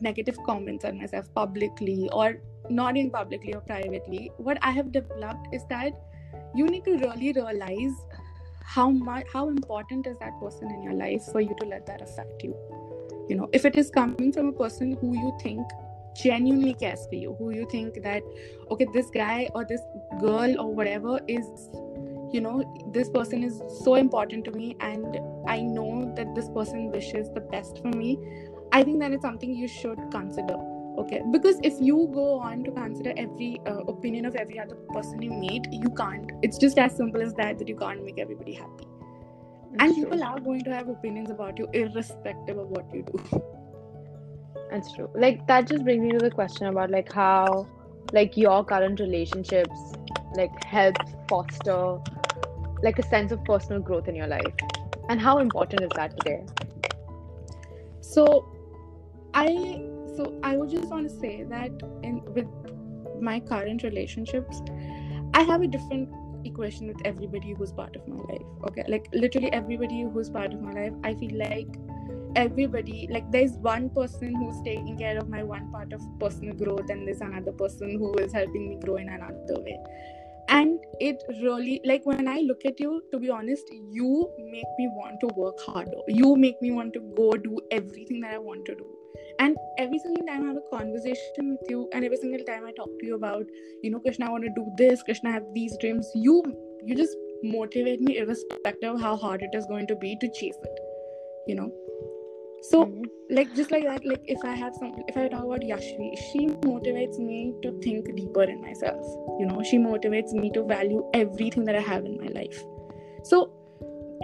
negative 0.00 0.36
comments 0.46 0.84
on 0.84 0.98
myself 0.98 1.32
publicly 1.34 2.08
or 2.12 2.36
not 2.70 2.96
in 2.96 3.10
publicly 3.10 3.54
or 3.54 3.60
privately 3.60 4.30
what 4.36 4.58
i 4.62 4.70
have 4.70 4.92
developed 4.92 5.48
is 5.52 5.62
that 5.68 5.92
you 6.54 6.66
need 6.66 6.84
to 6.84 6.96
really 6.98 7.32
realize 7.32 7.92
how 8.74 8.90
much 8.90 9.26
how 9.32 9.48
important 9.48 10.06
is 10.06 10.16
that 10.18 10.38
person 10.40 10.70
in 10.70 10.82
your 10.82 10.92
life 10.92 11.22
for 11.32 11.40
you 11.40 11.54
to 11.60 11.66
let 11.66 11.86
that 11.86 12.02
affect 12.02 12.42
you. 12.42 12.54
You 13.28 13.36
know 13.36 13.48
if 13.52 13.64
it 13.64 13.76
is 13.76 13.90
coming 13.90 14.32
from 14.32 14.48
a 14.48 14.52
person 14.52 14.96
who 15.00 15.14
you 15.14 15.36
think 15.42 15.66
genuinely 16.22 16.74
cares 16.74 17.06
for 17.06 17.14
you 17.14 17.34
who 17.38 17.50
you 17.50 17.66
think 17.70 18.02
that 18.02 18.22
okay 18.70 18.86
this 18.92 19.10
guy 19.10 19.48
or 19.54 19.64
this 19.64 19.80
girl 20.20 20.60
or 20.60 20.74
whatever 20.74 21.20
is 21.28 21.70
you 22.32 22.40
know 22.40 22.62
this 22.92 23.08
person 23.10 23.42
is 23.42 23.62
so 23.82 23.94
important 23.94 24.44
to 24.44 24.50
me 24.52 24.76
and 24.80 25.18
i 25.46 25.60
know 25.60 26.12
that 26.16 26.34
this 26.34 26.48
person 26.50 26.90
wishes 26.90 27.30
the 27.34 27.40
best 27.40 27.82
for 27.82 27.88
me. 27.88 28.18
I 28.70 28.82
think 28.82 29.00
that 29.00 29.12
it's 29.12 29.22
something 29.22 29.54
you 29.54 29.66
should 29.66 29.98
consider 30.10 30.56
okay? 30.98 31.22
Because 31.30 31.58
if 31.62 31.74
you 31.80 32.10
go 32.12 32.38
on 32.38 32.64
to 32.64 32.70
consider 32.72 33.12
every 33.16 33.60
uh, 33.66 33.78
opinion 33.92 34.26
of 34.26 34.34
every 34.34 34.58
other 34.58 34.74
person 34.92 35.22
you 35.22 35.30
meet 35.30 35.66
you 35.70 35.90
can't. 35.90 36.30
It's 36.42 36.58
just 36.58 36.78
as 36.78 36.96
simple 36.96 37.22
as 37.22 37.34
that 37.34 37.58
that 37.58 37.68
you 37.68 37.76
can't 37.76 38.04
make 38.04 38.18
everybody 38.18 38.54
happy. 38.54 38.86
And 39.78 39.94
true. 39.94 40.04
people 40.04 40.24
are 40.24 40.40
going 40.40 40.64
to 40.64 40.74
have 40.74 40.88
opinions 40.88 41.30
about 41.30 41.58
you 41.58 41.68
irrespective 41.72 42.58
of 42.58 42.68
what 42.68 42.92
you 42.92 43.02
do. 43.02 43.42
That's 44.70 44.92
true. 44.92 45.10
Like 45.14 45.46
that 45.46 45.66
just 45.66 45.84
brings 45.84 46.02
me 46.02 46.10
to 46.12 46.18
the 46.18 46.30
question 46.30 46.66
about 46.66 46.90
like 46.90 47.12
how 47.12 47.66
like 48.12 48.36
your 48.36 48.64
current 48.64 49.00
relationships 49.00 49.92
like 50.34 50.62
help 50.64 50.96
foster 51.28 51.98
like 52.82 52.98
a 52.98 53.02
sense 53.08 53.32
of 53.32 53.44
personal 53.44 53.80
growth 53.80 54.08
in 54.08 54.14
your 54.14 54.26
life. 54.26 54.54
And 55.08 55.20
how 55.20 55.38
important 55.38 55.82
is 55.82 55.90
that 55.96 56.18
today? 56.18 56.44
so 58.08 58.24
i 59.34 59.48
so 60.16 60.28
i 60.42 60.56
would 60.56 60.70
just 60.70 60.88
want 60.88 61.08
to 61.08 61.14
say 61.24 61.42
that 61.50 61.70
in 62.02 62.22
with 62.38 62.46
my 63.28 63.38
current 63.50 63.82
relationships 63.82 64.62
i 65.34 65.42
have 65.42 65.62
a 65.62 65.66
different 65.66 66.08
equation 66.44 66.86
with 66.86 66.96
everybody 67.04 67.52
who's 67.58 67.72
part 67.72 67.96
of 67.96 68.08
my 68.08 68.22
life 68.30 68.46
okay 68.68 68.84
like 68.88 69.08
literally 69.12 69.52
everybody 69.52 70.02
who's 70.14 70.30
part 70.30 70.54
of 70.54 70.62
my 70.62 70.72
life 70.72 70.92
i 71.04 71.14
feel 71.14 71.36
like 71.38 71.78
everybody 72.36 73.08
like 73.10 73.30
there's 73.32 73.52
one 73.68 73.90
person 73.90 74.34
who's 74.34 74.62
taking 74.62 74.96
care 74.96 75.18
of 75.18 75.28
my 75.28 75.42
one 75.42 75.70
part 75.70 75.92
of 75.92 76.00
personal 76.20 76.54
growth 76.54 76.88
and 76.88 77.06
there's 77.06 77.20
another 77.20 77.52
person 77.52 77.98
who 77.98 78.14
is 78.14 78.32
helping 78.32 78.68
me 78.68 78.78
grow 78.84 78.96
in 78.96 79.08
another 79.08 79.60
way 79.68 79.78
and 80.48 80.78
it 80.98 81.22
really 81.42 81.80
like 81.84 82.04
when 82.04 82.26
i 82.26 82.38
look 82.40 82.64
at 82.64 82.80
you 82.80 83.02
to 83.12 83.18
be 83.18 83.30
honest 83.30 83.64
you 83.90 84.30
make 84.50 84.70
me 84.78 84.88
want 84.92 85.20
to 85.20 85.28
work 85.36 85.58
harder. 85.60 85.98
You 86.08 86.36
make 86.36 86.60
me 86.62 86.70
want 86.70 86.94
to 86.94 87.00
go 87.16 87.32
do 87.32 87.58
everything 87.70 88.20
that 88.20 88.34
i 88.34 88.38
want 88.38 88.64
to 88.66 88.74
do. 88.74 88.86
And 89.40 89.56
every 89.78 89.98
single 89.98 90.26
time 90.26 90.44
i 90.44 90.46
have 90.48 90.56
a 90.56 90.76
conversation 90.76 91.50
with 91.50 91.70
you 91.70 91.88
and 91.92 92.04
every 92.04 92.16
single 92.16 92.44
time 92.44 92.64
i 92.66 92.72
talk 92.72 92.88
to 93.00 93.06
you 93.06 93.14
about 93.14 93.44
you 93.82 93.90
know 93.90 94.00
krishna 94.00 94.26
i 94.26 94.30
want 94.30 94.44
to 94.44 94.50
do 94.56 94.66
this 94.76 95.02
krishna 95.02 95.30
i 95.30 95.32
have 95.32 95.44
these 95.54 95.76
dreams 95.80 96.10
you 96.14 96.42
you 96.84 96.96
just 96.96 97.16
motivate 97.42 98.00
me 98.00 98.18
irrespective 98.18 98.94
of 98.94 99.00
how 99.00 99.16
hard 99.16 99.42
it 99.42 99.54
is 99.54 99.66
going 99.66 99.86
to 99.86 99.96
be 99.96 100.16
to 100.20 100.28
chase 100.40 100.58
it 100.62 100.80
you 101.46 101.54
know 101.54 101.70
so 102.62 102.84
Mhm. 102.84 103.04
like 103.30 103.54
just 103.54 103.70
like 103.70 103.84
that 103.84 104.04
like 104.04 104.22
if 104.26 104.44
i 104.44 104.54
have 104.54 104.74
some 104.74 104.92
if 105.08 105.16
i 105.16 105.28
talk 105.28 105.44
about 105.44 105.60
yashvi 105.60 106.16
she 106.26 106.46
motivates 106.72 107.18
me 107.18 107.54
to 107.62 107.72
think 107.80 108.14
deeper 108.16 108.42
in 108.44 108.60
myself 108.60 109.00
you 109.38 109.46
know? 109.46 109.62
She 109.62 109.78
motivates 109.78 110.32
me 110.32 110.50
to 110.50 110.64
value 110.64 111.04
everything 111.14 111.64
that 111.64 111.76
i 111.76 111.80
have 111.80 112.04
in 112.04 112.16
my 112.18 112.28
life. 112.28 112.60
So 113.24 113.52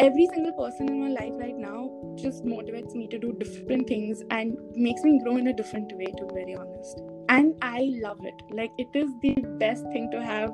every 0.01 0.27
single 0.35 0.53
person 0.53 0.89
in 0.89 1.01
my 1.03 1.11
life 1.11 1.35
right 1.39 1.57
now 1.57 1.91
just 2.17 2.45
motivates 2.45 2.95
me 2.95 3.07
to 3.09 3.19
do 3.19 3.33
different 3.39 3.87
things 3.87 4.23
and 4.31 4.57
makes 4.75 5.03
me 5.03 5.21
grow 5.23 5.37
in 5.37 5.47
a 5.49 5.53
different 5.53 5.93
way 5.97 6.07
to 6.07 6.27
be 6.27 6.35
very 6.35 6.57
honest. 6.57 7.01
And 7.29 7.55
i 7.63 7.93
love 8.03 8.19
it. 8.25 8.35
Like 8.51 8.71
it 8.79 8.89
is 8.95 9.09
the 9.23 9.35
best 9.61 9.85
thing 9.93 10.11
to 10.11 10.23
have 10.23 10.51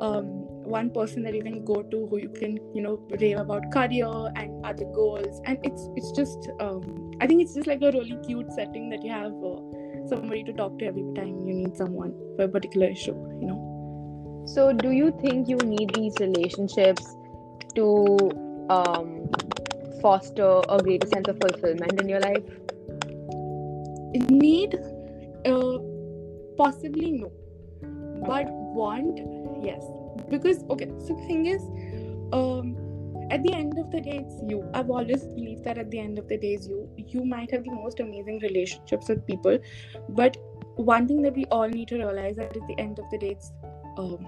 um, 0.00 0.43
one 0.64 0.90
person 0.90 1.22
that 1.22 1.34
you 1.34 1.42
can 1.42 1.64
go 1.64 1.82
to 1.82 2.06
who 2.06 2.18
you 2.18 2.28
can 2.28 2.58
you 2.74 2.82
know 2.82 2.98
rave 3.20 3.38
about 3.38 3.70
career 3.72 4.10
and 4.36 4.64
other 4.64 4.84
goals. 4.94 5.40
And 5.44 5.58
it's 5.62 5.88
it's 5.96 6.10
just 6.12 6.50
um, 6.60 7.12
i 7.20 7.26
think 7.26 7.42
it's 7.42 7.54
just 7.54 7.66
like 7.66 7.82
a 7.82 7.90
really 7.92 8.18
cute 8.26 8.50
setting 8.52 8.88
that 8.90 9.04
you 9.04 9.10
have 9.10 9.32
uh, 9.32 10.08
somebody 10.08 10.42
to 10.44 10.52
talk 10.52 10.78
to 10.78 10.86
every 10.86 11.04
time 11.14 11.38
you 11.46 11.54
need 11.54 11.76
someone 11.76 12.12
for 12.36 12.44
a 12.44 12.48
particular 12.48 12.88
issue 12.88 13.14
you 13.40 13.46
know. 13.46 13.60
So 14.46 14.72
do 14.72 14.90
you 14.90 15.10
think 15.22 15.48
you 15.48 15.56
need 15.56 15.94
these 15.94 16.14
relationships 16.20 17.16
to 17.74 17.86
um 18.70 19.30
foster 20.02 20.60
a 20.68 20.78
greater 20.78 21.06
sense 21.06 21.28
of 21.28 21.38
fulfillment 21.38 22.00
in 22.00 22.08
your 22.08 22.20
life? 22.20 22.44
need 24.30 24.76
uh, 25.46 25.78
possibly 26.56 27.10
no. 27.12 27.32
But 28.26 28.46
want 28.48 29.18
yes 29.64 29.82
because 30.38 30.64
okay 30.70 30.88
so 30.98 31.14
the 31.14 31.26
thing 31.26 31.46
is 31.46 31.62
um 32.32 32.74
at 33.30 33.42
the 33.42 33.52
end 33.54 33.78
of 33.78 33.90
the 33.90 34.00
day 34.00 34.18
it's 34.22 34.34
you. 34.46 34.68
I've 34.74 34.90
always 34.90 35.22
believed 35.26 35.64
that 35.64 35.78
at 35.78 35.90
the 35.90 35.98
end 35.98 36.18
of 36.18 36.28
the 36.28 36.36
day 36.36 36.54
it's 36.54 36.68
you. 36.68 36.88
You 36.96 37.24
might 37.24 37.50
have 37.52 37.64
the 37.64 37.72
most 37.72 38.00
amazing 38.00 38.40
relationships 38.40 39.08
with 39.08 39.26
people 39.26 39.58
but 40.10 40.36
one 40.76 41.08
thing 41.08 41.22
that 41.22 41.34
we 41.34 41.44
all 41.46 41.68
need 41.68 41.88
to 41.88 41.96
realize 41.96 42.36
that 42.36 42.56
at 42.56 42.66
the 42.68 42.78
end 42.78 42.98
of 42.98 43.10
the 43.10 43.18
day 43.18 43.30
it's 43.30 43.52
um, 43.96 44.26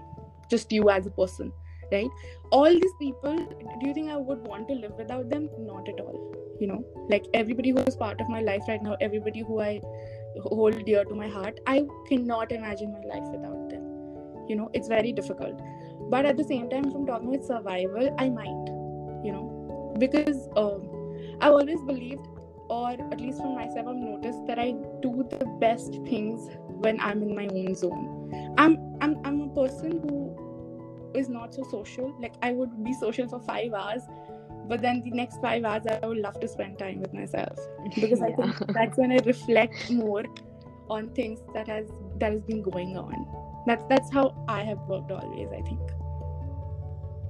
just 0.51 0.73
you 0.73 0.89
as 0.91 1.07
a 1.07 1.11
person 1.11 1.53
right? 1.93 2.09
All 2.51 2.73
these 2.73 2.95
people 2.99 3.37
do 3.37 3.89
you 3.89 3.95
think 3.95 4.11
i 4.11 4.17
would 4.17 4.47
want 4.47 4.67
to 4.69 4.75
live 4.75 4.93
without 4.99 5.29
them? 5.29 5.49
Not 5.59 5.89
at 5.89 6.01
all 6.01 6.35
you 6.61 6.67
know? 6.67 6.85
Like 7.09 7.27
everybody 7.35 7.71
who 7.71 7.79
is 7.79 7.97
part 7.97 8.21
of 8.21 8.29
my 8.29 8.41
life 8.41 8.63
right 8.69 8.83
now 8.83 8.97
everybody 9.01 9.41
who 9.41 9.61
i 9.61 9.81
hold 10.43 10.85
dear 10.85 11.05
to 11.05 11.15
my 11.15 11.29
heart 11.29 11.61
i 11.67 11.85
cannot 12.09 12.53
imagine 12.53 12.93
my 12.93 13.15
life 13.15 13.29
without 13.33 13.69
them 13.71 13.83
you 14.49 14.57
know? 14.57 14.71
It's 14.75 14.89
very 14.89 15.13
difficult 15.13 15.61
but 16.09 16.25
at 16.25 16.37
the 16.37 16.45
same 16.45 16.69
time 16.71 16.85
if 16.87 16.95
i'm 16.95 17.07
talking 17.07 17.31
with 17.31 17.45
survival 17.45 18.15
i 18.19 18.29
might 18.29 18.77
you 19.27 19.33
know? 19.33 19.95
Because 19.99 20.49
um, 20.57 20.83
i've 21.41 21.53
always 21.53 21.83
believed 21.83 22.27
or 22.69 22.91
at 22.91 23.21
least 23.21 23.39
for 23.39 23.55
myself 23.55 23.87
i've 23.89 23.97
noticed 23.97 24.47
that 24.47 24.59
i 24.59 24.73
do 25.03 25.27
the 25.31 25.47
best 25.61 25.93
things 26.05 26.49
when 26.85 27.01
i'm 27.01 27.23
in 27.23 27.35
my 27.35 27.47
own 27.47 27.75
zone. 27.75 28.55
I'm 28.59 28.79
i'm, 29.01 29.19
I'm 29.25 29.41
a 29.43 29.49
person 29.49 30.01
who 30.01 30.43
is 31.15 31.31
not 31.31 31.55
so 31.55 31.63
social. 31.71 32.15
Like 32.21 32.35
i 32.43 32.53
would 32.53 32.85
be 32.85 32.93
social 32.93 33.29
for 33.29 33.41
five 33.41 33.73
hours 33.73 34.03
but 34.69 34.83
then 34.83 35.01
the 35.05 35.13
next 35.13 35.41
five 35.41 35.65
hours 35.65 35.85
i 35.87 36.05
would 36.07 36.19
love 36.19 36.39
to 36.41 36.49
spend 36.49 36.79
time 36.79 37.01
with 37.01 37.15
myself. 37.15 37.59
Because 37.95 38.21
yeah. 38.21 38.27
i 38.27 38.33
think 38.33 38.75
that's 38.75 38.99
when 38.99 39.13
i 39.13 39.19
reflect 39.25 39.91
more 39.91 40.25
on 40.89 41.09
things 41.15 41.41
that 41.55 41.69
has 41.69 41.87
that 42.19 42.33
has 42.33 42.43
been 42.43 42.63
going 42.63 42.97
on 42.97 43.27
that's 43.67 43.85
that's 43.89 44.13
how 44.13 44.25
i 44.49 44.63
have 44.63 44.79
worked 44.95 45.11
always 45.11 45.49
i 45.53 45.63
think 45.63 45.97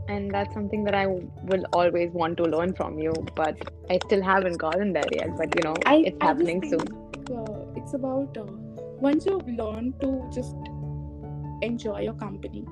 and 0.08 0.32
that's 0.32 0.54
something 0.54 0.84
that 0.84 0.94
I 0.94 1.06
will 1.06 1.64
always 1.72 2.10
want 2.12 2.36
to 2.38 2.44
learn 2.44 2.74
from 2.74 2.98
you, 2.98 3.12
but 3.34 3.56
I 3.90 3.98
still 4.04 4.22
haven't 4.22 4.58
gotten 4.58 4.92
there 4.92 5.08
yet. 5.12 5.36
But 5.36 5.54
you 5.56 5.62
know, 5.62 5.74
I, 5.84 5.96
it's 5.96 6.16
I 6.20 6.26
happening 6.26 6.60
think, 6.60 6.74
soon. 6.74 7.36
Uh, 7.36 7.64
it's 7.74 7.94
about 7.94 8.36
uh, 8.36 8.44
once 9.00 9.26
you 9.26 9.38
learn 9.38 9.94
to 10.00 10.30
just 10.32 10.54
enjoy 11.62 12.00
your 12.00 12.14
company, 12.14 12.64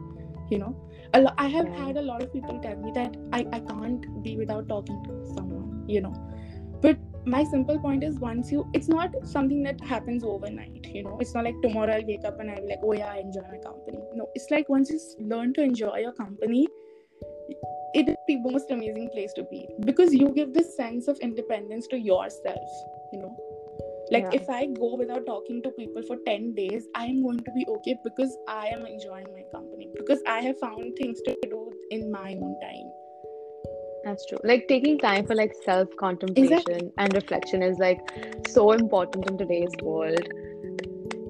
you 0.50 0.58
know. 0.58 0.76
Lo- 1.14 1.34
I 1.38 1.48
have 1.48 1.68
yeah. 1.68 1.86
had 1.86 1.96
a 1.96 2.02
lot 2.02 2.22
of 2.22 2.32
people 2.32 2.58
tell 2.60 2.76
me 2.76 2.92
that 2.92 3.16
I, 3.32 3.46
I 3.52 3.60
can't 3.60 4.22
be 4.22 4.36
without 4.36 4.68
talking 4.68 5.02
to 5.04 5.34
someone, 5.34 5.84
you 5.88 6.00
know. 6.00 6.14
But 6.80 6.98
my 7.26 7.42
simple 7.42 7.78
point 7.78 8.04
is 8.04 8.18
once 8.18 8.52
you 8.52 8.68
it's 8.74 8.88
not 8.88 9.10
something 9.24 9.62
that 9.62 9.80
happens 9.80 10.22
overnight 10.22 10.86
you 10.94 11.02
know. 11.02 11.16
It's 11.20 11.34
not 11.34 11.44
like 11.44 11.60
tomorrow 11.62 11.94
i'll 11.94 12.06
wake 12.06 12.24
up 12.24 12.38
and 12.38 12.50
i'll 12.50 12.60
be 12.60 12.68
like 12.68 12.80
oh 12.82 12.92
yeah 12.92 13.06
i 13.12 13.18
enjoy 13.18 13.42
my 13.50 13.58
company. 13.58 13.98
No 14.14 14.28
it's 14.34 14.50
like 14.50 14.68
once 14.68 14.90
you 14.90 15.00
learn 15.18 15.54
to 15.54 15.62
enjoy 15.62 15.98
your 15.98 16.12
company 16.12 16.68
it 17.94 18.08
is 18.08 18.16
the 18.28 18.36
most 18.36 18.70
amazing 18.70 19.08
place 19.10 19.32
to 19.34 19.44
be 19.44 19.66
because 19.84 20.12
you 20.12 20.30
give 20.30 20.52
this 20.52 20.76
sense 20.76 21.08
of 21.08 21.18
independence 21.20 21.86
to 21.88 21.98
yourself 21.98 22.68
you 23.12 23.20
know. 23.20 23.36
Like 24.10 24.24
yeah. 24.24 24.40
if 24.40 24.50
i 24.50 24.66
go 24.66 24.96
without 24.96 25.24
talking 25.24 25.62
to 25.62 25.70
people 25.70 26.02
for 26.02 26.18
10 26.26 26.54
days 26.54 26.86
i 26.94 27.06
am 27.06 27.22
going 27.22 27.38
to 27.38 27.50
be 27.52 27.64
okay 27.76 27.96
because 28.04 28.36
i 28.48 28.66
am 28.66 28.84
enjoying 28.84 29.26
my 29.32 29.44
company 29.50 29.88
because 29.96 30.20
i 30.26 30.40
have 30.40 30.58
found 30.58 30.94
things 30.98 31.22
to 31.22 31.34
do 31.44 31.72
in 31.90 32.12
my 32.12 32.34
own 32.34 32.54
time 32.60 32.90
that's 34.04 34.26
true. 34.26 34.38
Like 34.44 34.68
taking 34.68 34.98
time 34.98 35.26
for 35.26 35.34
like 35.34 35.52
self 35.64 35.88
contemplation 35.96 36.58
exactly. 36.58 36.92
and 36.98 37.14
reflection 37.14 37.62
is 37.62 37.78
like 37.78 38.00
so 38.48 38.72
important 38.72 39.30
in 39.30 39.38
today's 39.38 39.72
world. 39.82 40.28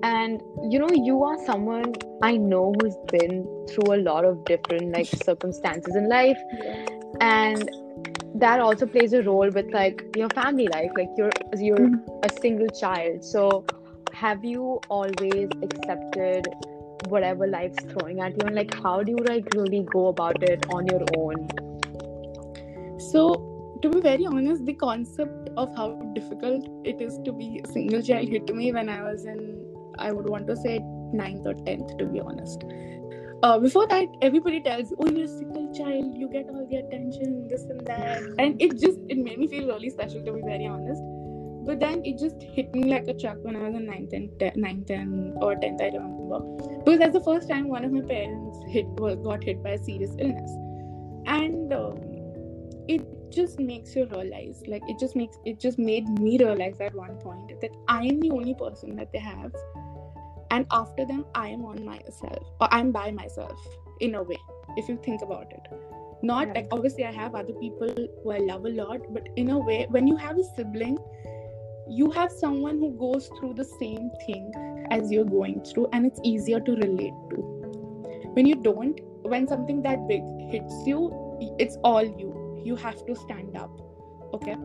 And 0.03 0.43
you 0.71 0.79
know 0.79 0.89
you 0.91 1.23
are 1.25 1.39
someone 1.47 1.95
i 2.23 2.37
know 2.37 2.75
who's 2.79 2.97
been 3.11 3.47
through 3.69 3.95
a 3.95 4.01
lot 4.09 4.25
of 4.25 4.45
different 4.45 4.93
like 4.93 5.07
circumstances 5.25 5.95
in 5.95 6.09
life. 6.09 6.39
And 7.21 7.71
that 8.35 8.59
also 8.59 8.87
plays 8.87 9.13
a 9.13 9.23
role 9.23 9.49
with 9.49 9.73
like 9.73 10.05
your 10.17 10.29
family 10.31 10.67
life. 10.67 10.91
Like 10.97 11.11
you're 11.17 11.33
you're 11.57 11.79
mm-hmm. 11.79 12.25
a 12.25 12.41
single 12.41 12.69
child. 12.69 13.25
So 13.25 13.65
have 14.13 14.45
you 14.45 14.81
always 14.89 15.49
accepted 15.63 16.49
whatever 17.09 17.47
life's 17.47 17.85
throwing 17.85 18.21
at 18.21 18.33
you? 18.33 18.47
And 18.47 18.57
like 18.57 18.75
how 18.83 19.03
do 19.05 19.13
you 19.13 19.25
like 19.25 19.47
really 19.55 19.87
go 19.93 20.09
about 20.09 20.43
it 20.43 20.67
on 20.73 20.87
your 20.89 21.05
own 21.17 21.49
so 23.13 23.27
to 23.83 23.91
be 23.91 24.01
very 24.01 24.27
honest 24.27 24.65
the 24.65 24.75
concept 24.75 25.51
of 25.57 25.75
how 25.77 25.89
difficult 26.15 26.67
it 26.85 27.01
is 27.01 27.19
to 27.25 27.33
be 27.33 27.61
a 27.65 27.69
single 27.69 28.03
child 28.03 28.29
hit 28.29 28.55
me 28.55 28.73
when 28.73 28.89
i 28.89 29.03
was 29.03 29.25
in 29.25 29.41
I 29.99 30.13
would 30.13 30.29
want 30.29 30.47
to 30.49 30.57
say 30.57 30.79
ninth 31.13 31.47
or 31.47 31.55
tenth, 31.55 31.97
to 31.99 32.07
be 32.07 32.21
honest. 32.21 32.65
Uh, 33.43 33.59
before 33.59 33.87
that, 33.89 34.09
everybody 34.23 34.61
tells, 34.61 34.93
"Oh, 34.99 35.07
you're 35.07 35.25
a 35.25 35.29
single 35.29 35.73
child. 35.75 36.17
You 36.17 36.29
get 36.29 36.49
all 36.49 36.67
the 36.71 36.77
attention, 36.77 37.49
this 37.49 37.65
and 37.65 37.87
that," 37.87 38.23
and 38.39 38.61
it 38.61 38.79
just 38.79 38.99
it 39.09 39.19
made 39.19 39.39
me 39.39 39.49
feel 39.49 39.67
really 39.67 39.91
special, 39.91 40.25
to 40.25 40.33
be 40.33 40.41
very 40.41 40.67
honest. 40.67 41.03
But 41.67 41.81
then 41.81 42.03
it 42.05 42.19
just 42.19 42.43
hit 42.57 42.75
me 42.75 42.85
like 42.85 43.07
a 43.09 43.15
truck 43.15 43.39
when 43.43 43.57
I 43.57 43.69
was 43.69 43.75
in 43.75 43.87
ninth 43.87 44.13
and 44.13 44.31
te- 44.39 44.61
ninth 44.65 44.91
and 44.91 45.37
or 45.43 45.55
tenth, 45.57 45.81
I 45.81 45.91
don't 45.91 46.11
remember, 46.11 46.41
because 46.85 46.99
that's 46.99 47.15
the 47.19 47.25
first 47.29 47.49
time 47.49 47.69
one 47.69 47.85
of 47.85 47.93
my 47.93 48.03
parents 48.03 48.59
hit 48.69 48.97
got 49.29 49.45
hit 49.45 49.63
by 49.63 49.71
a 49.71 49.79
serious 49.79 50.17
illness, 50.19 50.59
and. 51.27 51.73
Um, 51.73 52.14
it 52.89 53.03
just 53.31 53.59
makes 53.59 53.97
you 53.97 54.07
realize 54.07 54.63
like 54.67 54.83
it 54.89 54.99
just 54.99 55.17
makes 55.17 55.39
it 55.45 55.59
just 55.59 55.79
made 55.79 56.07
me 56.21 56.39
realize 56.39 56.81
at 56.81 56.95
one 56.95 57.17
point 57.17 57.61
that 57.61 57.71
i 57.89 58.03
am 58.05 58.21
the 58.21 58.31
only 58.31 58.55
person 58.55 58.95
that 58.95 59.11
they 59.13 59.19
have 59.19 59.53
and 60.51 60.67
after 60.71 61.07
them 61.07 61.25
i 61.35 61.49
am 61.49 61.65
on 61.65 61.85
myself 61.85 62.47
or 62.61 62.69
i'm 62.73 62.93
by 62.93 63.11
myself 63.11 63.59
in 64.01 64.15
a 64.15 64.23
way 64.23 64.39
if 64.77 64.89
you 64.89 64.99
think 65.05 65.23
about 65.23 65.53
it. 65.53 65.61
Not 66.23 66.49
like 66.55 66.69
obviously 66.73 67.05
i 67.05 67.13
have 67.13 67.35
other 67.35 67.53
people 67.53 67.95
who 68.23 68.31
i 68.33 68.39
love 68.39 68.65
a 68.65 68.71
lot 68.71 69.01
but 69.13 69.29
in 69.37 69.51
a 69.51 69.59
way 69.59 69.87
when 69.91 70.07
you 70.07 70.17
have 70.17 70.39
a 70.39 70.45
sibling 70.57 70.97
you 71.89 72.11
have 72.11 72.33
someone 72.33 72.79
who 72.79 72.93
goes 72.99 73.29
through 73.39 73.53
the 73.55 73.65
same 73.65 74.11
thing 74.27 74.51
as 74.91 75.13
you're 75.13 75.27
going 75.27 75.63
through 75.65 75.87
and 75.93 76.07
it's 76.07 76.21
easier 76.25 76.61
to 76.61 76.73
relate 76.77 77.13
to. 77.31 77.37
When 78.33 78.47
you 78.47 78.57
don't 78.57 78.99
when 79.23 79.47
something 79.47 79.83
that 79.83 80.09
big 80.09 80.23
hits 80.51 80.75
you 80.87 81.25
it's 81.59 81.77
all 81.85 82.05
you 82.05 82.34
you 82.65 82.77
have 82.77 83.05
to 83.07 83.15
stand 83.15 83.57
up 83.57 83.71
okay 84.33 84.57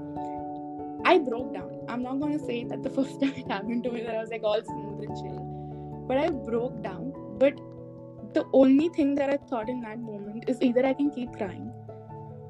i 1.05 1.17
broke 1.17 1.53
down 1.53 1.71
i'm 1.87 2.03
not 2.03 2.19
going 2.19 2.37
to 2.37 2.45
say 2.45 2.63
that 2.63 2.83
the 2.83 2.89
first 2.99 3.21
time 3.21 3.33
it 3.43 3.51
happened 3.51 3.83
to 3.83 3.91
me 3.91 4.01
that 4.01 4.15
i 4.15 4.21
was 4.21 4.29
like 4.29 4.43
all 4.43 4.61
smooth 4.63 5.07
and 5.07 5.17
chill 5.23 5.49
but 6.09 6.17
I 6.17 6.29
broke 6.29 6.81
down. 6.81 7.13
But 7.37 7.61
the 8.33 8.45
only 8.51 8.89
thing 8.89 9.15
that 9.15 9.29
I 9.29 9.37
thought 9.49 9.69
in 9.69 9.81
that 9.81 9.99
moment 9.99 10.45
is 10.49 10.61
either 10.61 10.85
I 10.85 10.93
can 10.93 11.11
keep 11.11 11.31
crying, 11.33 11.71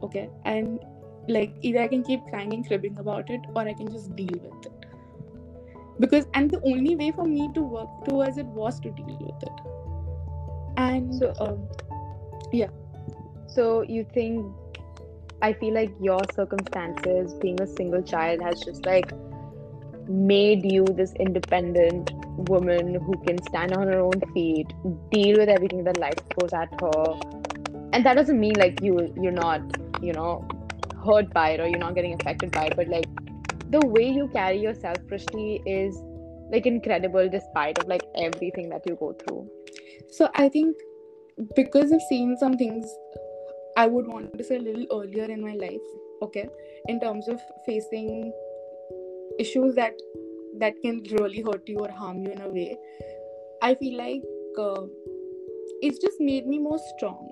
okay, 0.01 0.29
and 0.45 0.79
like 1.27 1.53
either 1.61 1.81
I 1.81 1.87
can 1.87 2.03
keep 2.03 2.25
crying 2.29 2.53
and 2.53 2.65
cribbing 2.65 2.97
about 2.97 3.29
it, 3.29 3.41
or 3.53 3.67
I 3.67 3.73
can 3.73 3.91
just 3.91 4.15
deal 4.15 4.39
with 4.45 4.65
it. 4.65 4.71
Because 5.99 6.25
and 6.33 6.49
the 6.49 6.61
only 6.61 6.95
way 6.95 7.11
for 7.11 7.25
me 7.25 7.49
to 7.53 7.61
work 7.61 7.89
towards 8.05 8.37
it 8.37 8.45
was 8.45 8.79
to 8.79 8.91
deal 8.91 9.17
with 9.19 9.43
it. 9.43 9.59
And 10.77 11.13
so, 11.13 11.33
um, 11.41 11.67
yeah. 12.53 12.69
So 13.47 13.81
you 13.81 14.05
think 14.13 14.45
I 15.41 15.53
feel 15.53 15.73
like 15.73 15.93
your 16.01 16.21
circumstances, 16.33 17.33
being 17.35 17.61
a 17.61 17.67
single 17.67 18.01
child, 18.01 18.41
has 18.41 18.61
just 18.61 18.85
like 18.85 19.11
made 20.09 20.65
you 20.65 20.85
this 20.85 21.13
independent 21.13 22.11
woman 22.49 22.95
who 22.95 23.13
can 23.25 23.41
stand 23.43 23.73
on 23.73 23.87
her 23.87 23.99
own 23.99 24.19
feet, 24.33 24.67
deal 25.11 25.37
with 25.37 25.49
everything 25.49 25.83
that 25.85 25.97
life 25.97 26.17
throws 26.33 26.51
at 26.51 26.69
her. 26.81 27.19
And 27.93 28.05
that 28.05 28.15
doesn't 28.15 28.39
mean 28.39 28.55
like 28.57 28.81
you 28.81 29.13
you're 29.21 29.31
not, 29.31 29.61
you 30.01 30.13
know, 30.13 30.47
hurt 31.05 31.33
by 31.33 31.51
it 31.51 31.59
or 31.59 31.67
you're 31.67 31.79
not 31.79 31.95
getting 31.95 32.13
affected 32.19 32.51
by 32.51 32.65
it, 32.65 32.75
but 32.75 32.87
like 32.87 33.07
the 33.69 33.85
way 33.85 34.09
you 34.09 34.27
carry 34.29 34.59
yourself, 34.59 34.97
Prishti, 35.07 35.61
is 35.65 36.01
like 36.51 36.65
incredible 36.65 37.29
despite 37.29 37.77
of 37.77 37.87
like 37.87 38.03
everything 38.17 38.69
that 38.69 38.81
you 38.85 38.95
go 38.99 39.13
through. 39.13 39.47
So 40.11 40.29
I 40.35 40.49
think 40.49 40.75
because 41.55 41.91
of 41.91 42.01
seeing 42.09 42.35
some 42.37 42.57
things 42.57 42.85
I 43.79 43.87
would 43.87 44.07
want 44.07 44.37
to 44.37 44.43
say 44.43 44.57
a 44.57 44.59
little 44.59 44.85
earlier 44.91 45.25
in 45.33 45.41
my 45.41 45.53
life, 45.53 45.89
okay, 46.21 46.49
in 46.89 46.99
terms 46.99 47.29
of 47.29 47.39
facing 47.65 48.33
issues 49.39 49.75
that 49.75 49.93
that 50.57 50.81
can 50.81 51.01
really 51.11 51.41
hurt 51.41 51.69
you 51.73 51.77
or 51.79 51.89
harm 51.89 52.17
you 52.23 52.31
in 52.31 52.41
a 52.41 52.49
way. 52.49 52.77
I 53.61 53.75
feel 53.75 53.97
like 53.97 54.23
uh, 54.57 54.81
it's 55.81 55.99
just 55.99 56.19
made 56.19 56.45
me 56.45 56.59
more 56.59 56.79
strong. 56.89 57.31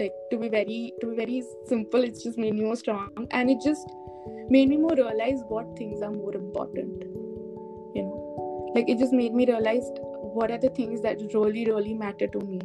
Like 0.00 0.14
to 0.30 0.38
be 0.38 0.48
very 0.48 0.94
to 1.02 1.08
be 1.08 1.16
very 1.16 1.42
simple 1.66 2.04
it's 2.04 2.22
just 2.24 2.38
made 2.38 2.54
me 2.54 2.64
more 2.64 2.76
strong 2.76 3.26
and 3.32 3.50
it 3.50 3.58
just 3.62 3.90
made 4.48 4.70
me 4.70 4.78
more 4.78 4.94
realize 4.94 5.42
what 5.48 5.66
things 5.76 6.00
are 6.00 6.10
more 6.10 6.34
important 6.34 7.02
you 7.94 8.04
know. 8.04 8.72
Like 8.74 8.88
it 8.88 8.98
just 8.98 9.12
made 9.12 9.34
me 9.34 9.44
realize 9.44 9.90
what 10.38 10.50
are 10.50 10.62
the 10.64 10.70
things 10.70 11.02
that 11.02 11.20
really 11.34 11.66
really 11.66 11.92
matter 11.92 12.28
to 12.38 12.40
me 12.52 12.60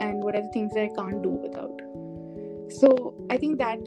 and 0.00 0.24
what 0.24 0.34
are 0.34 0.42
the 0.42 0.54
things 0.56 0.74
that 0.74 0.82
i 0.82 0.90
can't 0.96 1.22
do 1.22 1.30
without 1.44 1.87
so 2.68 3.14
i 3.30 3.36
think 3.36 3.58
that 3.58 3.78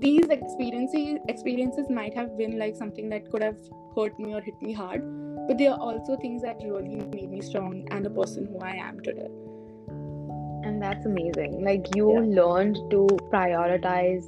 these 0.00 0.28
experiences 0.28 1.18
experiences 1.28 1.90
might 1.90 2.14
have 2.14 2.36
been 2.38 2.58
like 2.58 2.76
something 2.76 3.08
that 3.08 3.30
could 3.30 3.42
have 3.42 3.56
hurt 3.96 4.18
me 4.18 4.34
or 4.34 4.40
hit 4.40 4.60
me 4.62 4.72
hard 4.72 5.02
but 5.48 5.58
they 5.58 5.66
are 5.66 5.78
also 5.78 6.16
things 6.16 6.42
that 6.42 6.56
really 6.64 6.96
made 7.16 7.30
me 7.30 7.40
strong 7.40 7.84
and 7.90 8.04
the 8.04 8.10
person 8.10 8.46
who 8.52 8.60
i 8.60 8.74
am 8.88 9.00
today 9.00 9.28
And 10.64 10.82
that's 10.82 11.06
amazing. 11.06 11.64
Like 11.64 11.86
you 11.96 12.06
Yeah. 12.12 12.42
learned 12.42 12.78
to 12.90 13.00
prioritize 13.32 14.24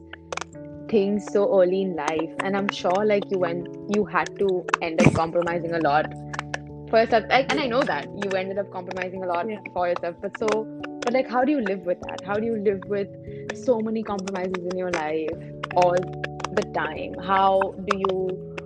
things 0.89 1.27
so 1.33 1.43
early 1.61 1.83
in 1.83 1.95
life, 1.97 2.31
and 2.41 2.57
I'm 2.57 2.69
sure 2.71 3.05
like 3.05 3.31
you 3.31 3.39
went, 3.39 3.69
you 3.89 4.05
had 4.05 4.39
to 4.39 4.49
end 4.83 5.01
up 5.01 5.13
compromising 5.15 5.75
a 5.75 5.79
lot 5.79 6.07
for 6.91 7.01
yourself. 7.01 7.25
And 7.31 7.61
I 7.61 7.67
know 7.67 7.85
that 7.85 8.09
you 8.19 8.35
ended 8.35 8.59
up 8.59 8.71
compromising 8.71 9.23
a 9.23 9.27
lot 9.27 9.49
Yeah. 9.49 9.61
for 9.73 9.89
yourself. 9.89 10.17
But 10.21 10.37
so, 10.39 10.51
but 11.03 11.13
like, 11.13 11.29
how 11.29 11.45
do 11.45 11.53
you 11.53 11.61
live 11.61 11.81
with 11.81 12.01
that? 12.03 12.23
How 12.25 12.35
do 12.35 12.47
you 12.47 12.57
live 12.57 12.83
with 12.87 13.09
so 13.57 13.81
many 13.81 14.03
compromises 14.03 14.67
in 14.71 14.79
your 14.79 14.91
life 14.91 15.31
all 15.77 15.97
the 16.53 16.71
time? 16.75 17.15
How 17.25 17.75
do 17.89 17.99
you? 17.99 18.57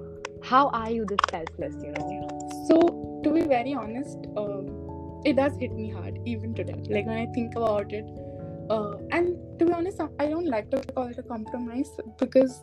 How 0.42 0.68
are 0.68 0.90
you 0.90 1.06
this 1.06 1.18
selfless? 1.30 1.74
You 1.82 1.92
know. 1.92 2.28
So, 2.68 3.20
to 3.24 3.30
be 3.30 3.42
very 3.42 3.74
honest, 3.74 4.18
um, 4.36 5.22
it 5.24 5.36
does 5.36 5.56
hit 5.58 5.72
me 5.72 5.90
hard 5.90 6.18
even 6.26 6.54
today. 6.54 6.82
Like 6.88 7.06
when 7.06 7.16
I 7.16 7.26
think 7.32 7.56
about 7.56 7.92
it, 7.92 8.04
uh, 8.68 8.96
and 9.10 9.36
to 9.58 9.66
be 9.66 9.72
honest, 9.72 10.00
I 10.18 10.26
don't 10.26 10.46
like 10.46 10.70
to 10.70 10.82
call 10.92 11.06
it 11.06 11.18
a 11.18 11.22
compromise 11.22 11.90
because 12.18 12.62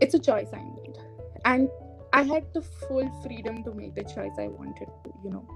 it's 0.00 0.14
a 0.14 0.18
choice 0.18 0.48
I 0.52 0.62
made, 0.62 0.96
and 1.44 1.68
I 2.12 2.22
had 2.22 2.44
the 2.52 2.62
full 2.62 3.08
freedom 3.22 3.62
to 3.64 3.72
make 3.72 3.94
the 3.94 4.04
choice 4.04 4.32
I 4.38 4.48
wanted 4.48 4.88
to, 5.04 5.12
you 5.24 5.30
know. 5.30 5.46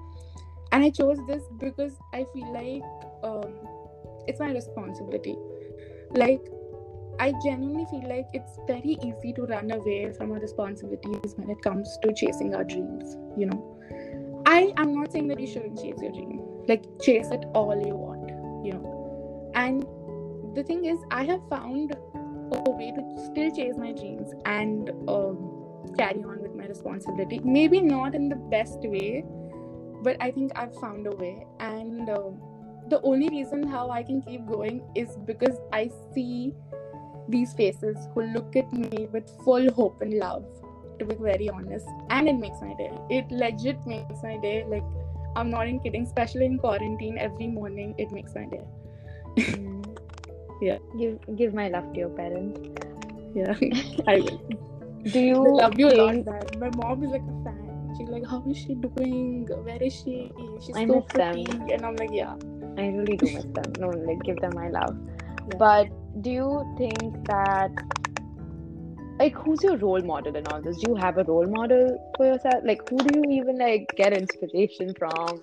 And 0.71 0.83
I 0.83 0.89
chose 0.89 1.19
this 1.27 1.43
because 1.59 1.93
I 2.13 2.25
feel 2.33 2.51
like 2.51 2.83
um, 3.23 3.53
it's 4.27 4.39
my 4.39 4.51
responsibility. 4.51 5.35
Like 6.11 6.41
I 7.19 7.33
genuinely 7.43 7.85
feel 7.89 8.09
like 8.09 8.27
it's 8.33 8.57
very 8.67 8.97
easy 9.03 9.33
to 9.33 9.43
run 9.43 9.71
away 9.71 10.11
from 10.13 10.31
our 10.31 10.39
responsibilities 10.39 11.35
when 11.35 11.49
it 11.49 11.61
comes 11.61 11.97
to 12.01 12.13
chasing 12.13 12.55
our 12.55 12.63
dreams, 12.63 13.15
you 13.37 13.45
know. 13.45 14.43
I 14.45 14.73
am 14.77 14.95
not 14.95 15.11
saying 15.11 15.27
that 15.27 15.39
you 15.39 15.47
shouldn't 15.47 15.77
chase 15.77 16.01
your 16.01 16.11
dream. 16.11 16.41
Like 16.67 16.83
chase 17.01 17.29
it 17.31 17.45
all 17.53 17.75
you 17.75 17.95
want, 17.95 18.29
you 18.65 18.73
know. 18.73 19.51
And 19.55 19.83
the 20.55 20.63
thing 20.63 20.85
is, 20.85 20.99
I 21.11 21.23
have 21.25 21.41
found 21.49 21.95
a 22.51 22.71
way 22.71 22.91
to 22.91 23.25
still 23.31 23.55
chase 23.55 23.75
my 23.77 23.93
dreams 23.93 24.31
and 24.45 24.89
um, 25.07 25.93
carry 25.97 26.23
on 26.23 26.41
with 26.41 26.55
my 26.55 26.65
responsibility. 26.65 27.39
Maybe 27.43 27.79
not 27.79 28.15
in 28.15 28.29
the 28.29 28.35
best 28.35 28.79
way, 28.81 29.23
but 30.01 30.17
I 30.19 30.31
think 30.31 30.51
I've 30.55 30.75
found 30.75 31.07
a 31.07 31.15
way. 31.15 31.45
And 31.59 32.09
um 32.09 32.41
the 32.89 33.01
only 33.01 33.29
reason 33.29 33.63
how 33.67 33.89
I 33.89 34.03
can 34.03 34.21
keep 34.21 34.45
going 34.47 34.81
is 34.95 35.17
because 35.25 35.57
I 35.71 35.89
see 36.13 36.53
these 37.29 37.53
faces 37.53 37.97
who 38.13 38.23
look 38.23 38.55
at 38.55 38.71
me 38.73 39.07
with 39.11 39.29
full 39.45 39.71
hope 39.71 40.01
and 40.01 40.13
love 40.19 40.45
to 40.99 41.05
be 41.05 41.15
very 41.15 41.49
honest. 41.49 41.87
And 42.09 42.27
it 42.27 42.33
makes 42.33 42.61
my 42.61 42.73
day. 42.75 42.91
It 43.09 43.31
legit 43.31 43.85
makes 43.87 44.21
my 44.23 44.37
day. 44.37 44.65
Like 44.67 44.83
i'm 45.35 45.49
not 45.49 45.67
even 45.67 45.79
kidding. 45.79 46.03
Especially 46.03 46.45
in 46.45 46.59
quarantine 46.59 47.17
every 47.17 47.47
morning 47.47 47.95
it 47.97 48.11
makes 48.11 48.35
my 48.35 48.45
day. 48.45 48.63
Mm. 49.37 49.79
Yeah. 50.61 50.77
Give 50.97 51.17
give 51.35 51.53
my 51.53 51.67
love 51.69 51.91
to 51.93 51.99
your 51.99 52.09
parents. 52.09 52.59
yeah. 53.35 53.55
I 54.07 54.19
will. 54.19 54.39
Do 55.03 55.19
you 55.19 55.35
I 55.35 55.49
love 55.63 55.79
you 55.79 55.87
a 55.89 55.95
lot 56.01 56.13
think- 56.13 56.59
my 56.59 56.69
mom 56.77 57.03
is 57.03 57.09
like 57.11 57.21
a 57.21 57.43
fan. 57.43 57.95
She's 57.97 58.07
like 58.09 58.25
how 58.25 58.43
is 58.49 58.57
she 58.57 58.75
doing? 58.75 59.47
Where 59.47 59.81
is 59.83 59.93
she? 59.93 60.31
She's 60.65 60.75
I 60.75 60.85
so 60.87 61.01
miss 61.01 61.13
them. 61.13 61.43
pretty. 61.43 61.73
And 61.73 61.85
i'm 61.85 61.95
like 61.95 62.11
yeah 62.13 62.35
I 62.77 62.87
really 62.87 63.17
do 63.17 63.25
miss 63.33 63.45
them. 63.45 63.73
No, 63.79 63.89
like 63.89 64.21
give 64.23 64.37
them 64.37 64.53
my 64.55 64.69
love. 64.69 64.97
Yeah. 65.49 65.57
But 65.57 65.87
do 66.21 66.29
you 66.29 66.75
think 66.77 67.27
that 67.27 67.71
like 69.19 69.35
who's 69.35 69.61
your 69.63 69.77
role 69.77 70.01
model 70.01 70.35
in 70.35 70.45
all 70.47 70.61
this? 70.61 70.77
Do 70.77 70.91
you 70.91 70.95
have 70.95 71.17
a 71.17 71.23
role 71.23 71.45
model 71.47 72.13
for 72.17 72.25
yourself? 72.25 72.63
Like 72.63 72.87
who 72.89 72.97
do 72.97 73.19
you 73.19 73.41
even 73.41 73.57
like 73.57 73.87
get 73.95 74.13
inspiration 74.13 74.93
from? 74.97 75.41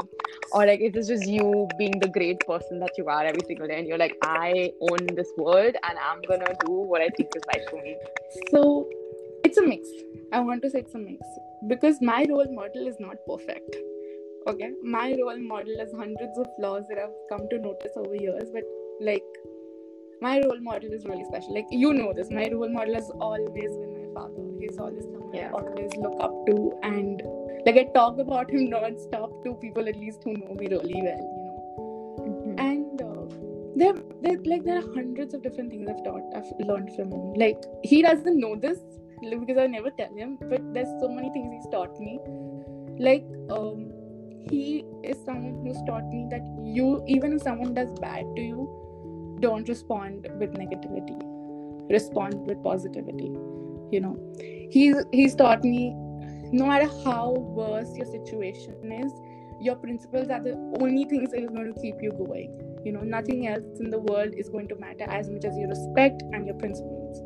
Or 0.53 0.67
like 0.67 0.81
is 0.81 0.93
this 0.93 1.09
just 1.09 1.27
you 1.27 1.69
being 1.79 1.99
the 2.01 2.09
great 2.09 2.41
person 2.47 2.81
that 2.81 2.91
you 2.99 3.07
are 3.07 3.25
every 3.25 3.43
single 3.47 3.69
day 3.69 3.79
and 3.79 3.87
you're 3.87 3.99
like, 3.99 4.17
I 4.23 4.73
own 4.81 5.07
this 5.15 5.31
world 5.37 5.77
and 5.89 5.99
I'm 5.99 6.21
gonna 6.23 6.53
do 6.67 6.73
what 6.73 7.01
I 7.01 7.09
think 7.11 7.31
is 7.35 7.43
right 7.49 7.63
for 7.71 7.81
me. 7.83 7.97
So 8.51 8.89
it's 9.45 9.59
a 9.59 9.63
mix. 9.63 9.89
I 10.33 10.41
want 10.41 10.63
to 10.63 10.71
say 10.71 10.81
it's 10.81 10.95
a 10.95 10.99
mix 10.99 11.25
because 11.69 12.01
my 12.01 12.27
role 12.29 12.53
model 12.53 12.87
is 12.87 12.97
not 12.99 13.17
perfect. 13.27 13.77
Okay, 14.47 14.71
my 14.83 15.17
role 15.21 15.39
model 15.39 15.79
has 15.79 15.93
hundreds 15.93 16.39
of 16.39 16.47
flaws 16.57 16.85
that 16.89 16.99
I've 16.99 17.17
come 17.29 17.49
to 17.51 17.59
notice 17.59 17.93
over 17.97 18.15
years, 18.15 18.51
but 18.53 18.63
like 19.01 19.23
my 20.23 20.41
role 20.41 20.61
model 20.61 20.93
is 20.93 21.05
really 21.05 21.25
special. 21.25 21.55
Like 21.55 21.67
you 21.71 21.93
know 21.93 22.13
this, 22.13 22.31
my 22.31 22.49
role 22.51 22.69
model 22.69 22.95
has 22.95 23.11
always 23.21 23.51
been 23.51 24.15
my 24.15 24.21
father. 24.21 24.49
He's 24.61 24.79
always 24.79 25.05
someone 25.05 25.35
Yeah. 25.35 25.49
I 25.49 25.61
always 25.61 25.95
look 25.97 26.17
up 26.21 26.33
to, 26.47 26.73
and 26.83 27.23
like 27.67 27.77
I 27.77 27.85
talk 27.95 28.19
about 28.19 28.51
him 28.51 28.71
non-stop 28.71 29.45
to 29.45 29.55
people 29.55 29.89
at 29.89 29.97
least 29.97 30.23
who 30.25 30.35
know 30.35 30.55
me 30.55 30.69
really 30.69 31.03
well, 31.03 31.25
you 32.25 32.33
know 32.35 32.57
and 32.59 33.03
uh, 33.03 33.25
there, 33.77 33.95
there 34.23 34.39
like 34.45 34.65
there 34.65 34.79
are 34.79 34.95
hundreds 34.95 35.35
of 35.35 35.43
different 35.43 35.71
things 35.71 35.89
I've 35.89 36.03
taught, 36.05 36.23
I've 36.35 36.67
learned 36.67 36.95
from 36.95 37.13
him. 37.13 37.35
Like 37.35 37.63
he 37.83 38.03
doesn't 38.03 38.39
know 38.39 38.57
this 38.57 38.79
because 39.21 39.59
I 39.59 39.67
never 39.67 39.91
tell 39.91 40.15
him, 40.15 40.39
but 40.41 40.61
there's 40.75 40.89
so 41.01 41.09
many 41.09 41.31
things 41.31 41.53
he's 41.55 41.71
taught 41.71 41.99
me. 42.01 42.19
Like 42.99 43.25
um, 43.51 43.93
he 44.49 44.85
is 45.03 45.17
someone 45.25 45.65
who's 45.65 45.81
taught 45.87 46.07
me 46.09 46.27
that 46.31 46.43
you, 46.63 47.05
even 47.07 47.35
if 47.35 47.43
someone 47.43 47.75
does 47.75 47.91
bad 48.01 48.25
to 48.37 48.43
you, 48.43 49.39
don't 49.41 49.69
respond 49.69 50.29
with 50.39 50.55
negativity. 50.55 51.19
Respond 51.91 52.47
with 52.47 52.63
positivity. 52.63 53.33
You 53.91 54.01
know, 54.01 54.35
he's 54.71 54.97
he's 55.13 55.35
taught 55.35 55.65
me 55.65 55.93
no 56.53 56.67
matter 56.67 56.89
how 57.05 57.33
worse 57.33 57.97
your 57.97 58.07
situation 58.07 58.93
is, 58.93 59.13
your 59.61 59.77
principles 59.77 60.29
are 60.31 60.41
the 60.41 60.55
only 60.81 61.05
things 61.05 61.31
that 61.33 61.43
is 61.43 61.51
going 61.51 61.73
to 61.73 61.81
keep 61.81 61.97
you 62.01 62.13
going 62.13 62.71
you 62.85 62.93
know 62.93 63.01
nothing 63.01 63.47
else 63.47 63.79
in 63.79 63.91
the 63.91 63.99
world 63.99 64.33
is 64.37 64.49
going 64.49 64.67
to 64.69 64.77
matter 64.77 65.05
as 65.09 65.29
much 65.29 65.45
as 65.45 65.57
your 65.59 65.69
respect 65.69 66.23
and 66.33 66.47
your 66.47 66.55
principles 66.57 67.21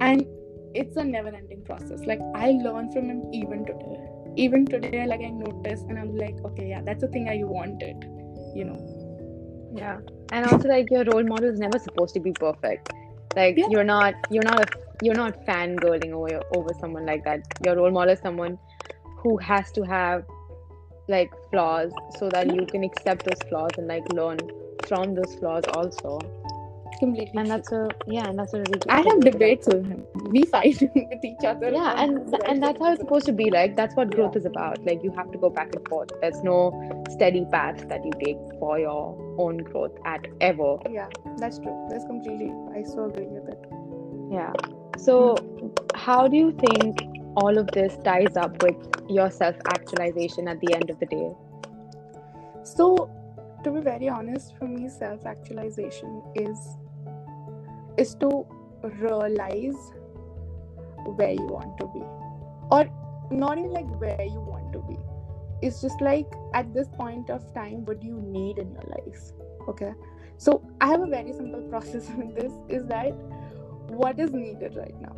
and 0.00 0.26
it's 0.74 0.96
a 0.96 1.04
never 1.04 1.28
ending 1.28 1.62
process 1.64 2.00
like 2.04 2.20
i 2.34 2.50
learn 2.50 2.90
from 2.92 3.08
him 3.08 3.22
even 3.32 3.64
today 3.64 4.19
even 4.36 4.68
today 4.68 5.06
like 5.06 5.20
i 5.20 5.30
notice 5.30 5.80
and 5.88 5.98
i'm 5.98 6.16
like 6.16 6.36
okay 6.44 6.68
yeah 6.68 6.80
that's 6.84 7.00
the 7.00 7.08
thing 7.08 7.28
i 7.28 7.38
wanted 7.44 7.96
you 8.54 8.64
know 8.64 8.80
Yeah. 9.78 9.98
And 10.32 10.46
also 10.46 10.68
like 10.68 10.90
your 10.90 11.04
role 11.04 11.24
model 11.24 11.50
is 11.50 11.58
never 11.60 11.78
supposed 11.78 12.14
to 12.14 12.20
be 12.20 12.32
perfect. 12.40 12.88
Like 13.36 13.56
Yeah. 13.58 13.68
you're 13.74 13.84
not 13.84 14.14
you're 14.30 14.44
not 14.48 14.62
a, 14.62 14.68
you're 15.00 15.14
not 15.20 15.36
fangirling 15.48 16.12
over 16.20 16.40
over 16.58 16.74
someone 16.80 17.06
like 17.10 17.24
that. 17.24 17.40
Your 17.66 17.76
role 17.76 17.92
model 17.98 18.14
is 18.14 18.20
someone 18.20 18.58
who 19.22 19.36
has 19.38 19.70
to 19.78 19.82
have 19.92 20.24
like 21.08 21.30
flaws 21.52 21.92
so 22.18 22.30
that 22.30 22.50
you 22.56 22.66
can 22.74 22.84
accept 22.88 23.24
those 23.24 23.42
flaws 23.48 23.78
and 23.78 23.88
like 23.94 24.08
learn 24.20 24.42
from 24.88 25.14
those 25.14 25.34
flaws 25.36 25.68
also. 25.68 26.18
Completely 26.98 27.38
And 27.40 27.50
that's 27.50 27.72
a 27.72 27.88
yeah, 28.06 28.28
and 28.28 28.38
that's 28.38 28.52
a 28.54 28.58
really 28.58 28.80
i 28.88 28.96
have 28.96 29.06
way 29.06 29.10
to, 29.10 29.16
like- 29.24 29.32
debates 29.32 29.66
with 29.68 29.86
him 29.86 30.04
we 30.30 30.42
fight 30.44 30.80
with 30.94 31.24
each 31.24 31.44
other 31.44 31.70
Yeah, 31.70 31.94
and 32.02 32.34
and 32.46 32.62
that's 32.62 32.78
how 32.78 32.92
it's 32.92 33.00
supposed 33.00 33.26
to 33.26 33.32
be. 33.32 33.50
Like 33.50 33.76
that's 33.76 33.94
what 33.96 34.10
growth 34.10 34.32
Yeah. 34.34 34.38
is 34.40 34.44
about. 34.46 34.84
Like 34.84 35.02
you 35.02 35.12
have 35.16 35.30
to 35.32 35.38
go 35.38 35.50
back 35.50 35.74
and 35.74 35.86
forth. 35.88 36.10
There's 36.20 36.42
no 36.42 36.58
steady 37.10 37.44
path 37.52 37.88
that 37.88 38.04
you 38.04 38.12
take 38.22 38.38
for 38.58 38.78
your 38.78 39.16
own 39.38 39.58
growth 39.58 39.96
at 40.04 40.26
ever. 40.40 40.76
yeah 40.90 41.08
that's 41.38 41.58
true 41.58 41.76
that's 41.90 42.04
completely 42.04 42.52
i 42.78 42.82
so 42.82 43.04
agree 43.10 43.26
with 43.26 43.48
it 43.54 43.70
Yeah. 44.32 44.52
So, 45.02 45.16
how 45.94 46.28
do 46.32 46.36
you 46.36 46.52
think 46.52 46.98
all 47.42 47.58
of 47.58 47.68
this 47.76 47.96
ties 48.04 48.36
up 48.36 48.62
with 48.62 48.76
your 49.08 49.30
self 49.30 49.56
actualization 49.74 50.48
at 50.52 50.60
the 50.60 50.74
end 50.74 50.90
of 50.90 50.98
the 51.00 51.06
day? 51.06 51.30
So, 52.62 53.08
to 53.64 53.70
be 53.70 53.80
very 53.80 54.08
honest, 54.08 54.56
for 54.58 54.66
me, 54.68 54.88
self 54.88 55.24
actualization 55.26 56.22
is 56.34 56.58
is 57.96 58.14
to 58.16 58.46
realize 58.82 59.92
where 61.16 61.32
you 61.32 61.46
want 61.46 61.78
to 61.78 61.86
be, 61.94 62.02
or 62.70 62.88
not 63.30 63.58
even 63.58 63.72
like 63.72 63.88
where 64.00 64.22
you 64.22 64.40
want 64.40 64.72
to 64.72 64.80
be. 64.80 64.96
It's 65.62 65.80
just 65.82 66.00
like 66.00 66.26
at 66.54 66.72
this 66.72 66.88
point 66.88 67.30
of 67.30 67.52
time, 67.54 67.84
what 67.84 68.00
do 68.00 68.06
you 68.06 68.20
need 68.20 68.58
in 68.58 68.72
your 68.72 68.84
life? 68.96 69.32
Okay. 69.68 69.92
So 70.38 70.62
I 70.80 70.88
have 70.88 71.02
a 71.02 71.06
very 71.06 71.32
simple 71.32 71.60
process 71.70 72.08
with 72.16 72.34
this: 72.34 72.52
is 72.68 72.86
that 72.86 73.12
what 73.88 74.18
is 74.18 74.32
needed 74.32 74.76
right 74.76 74.98
now 75.00 75.16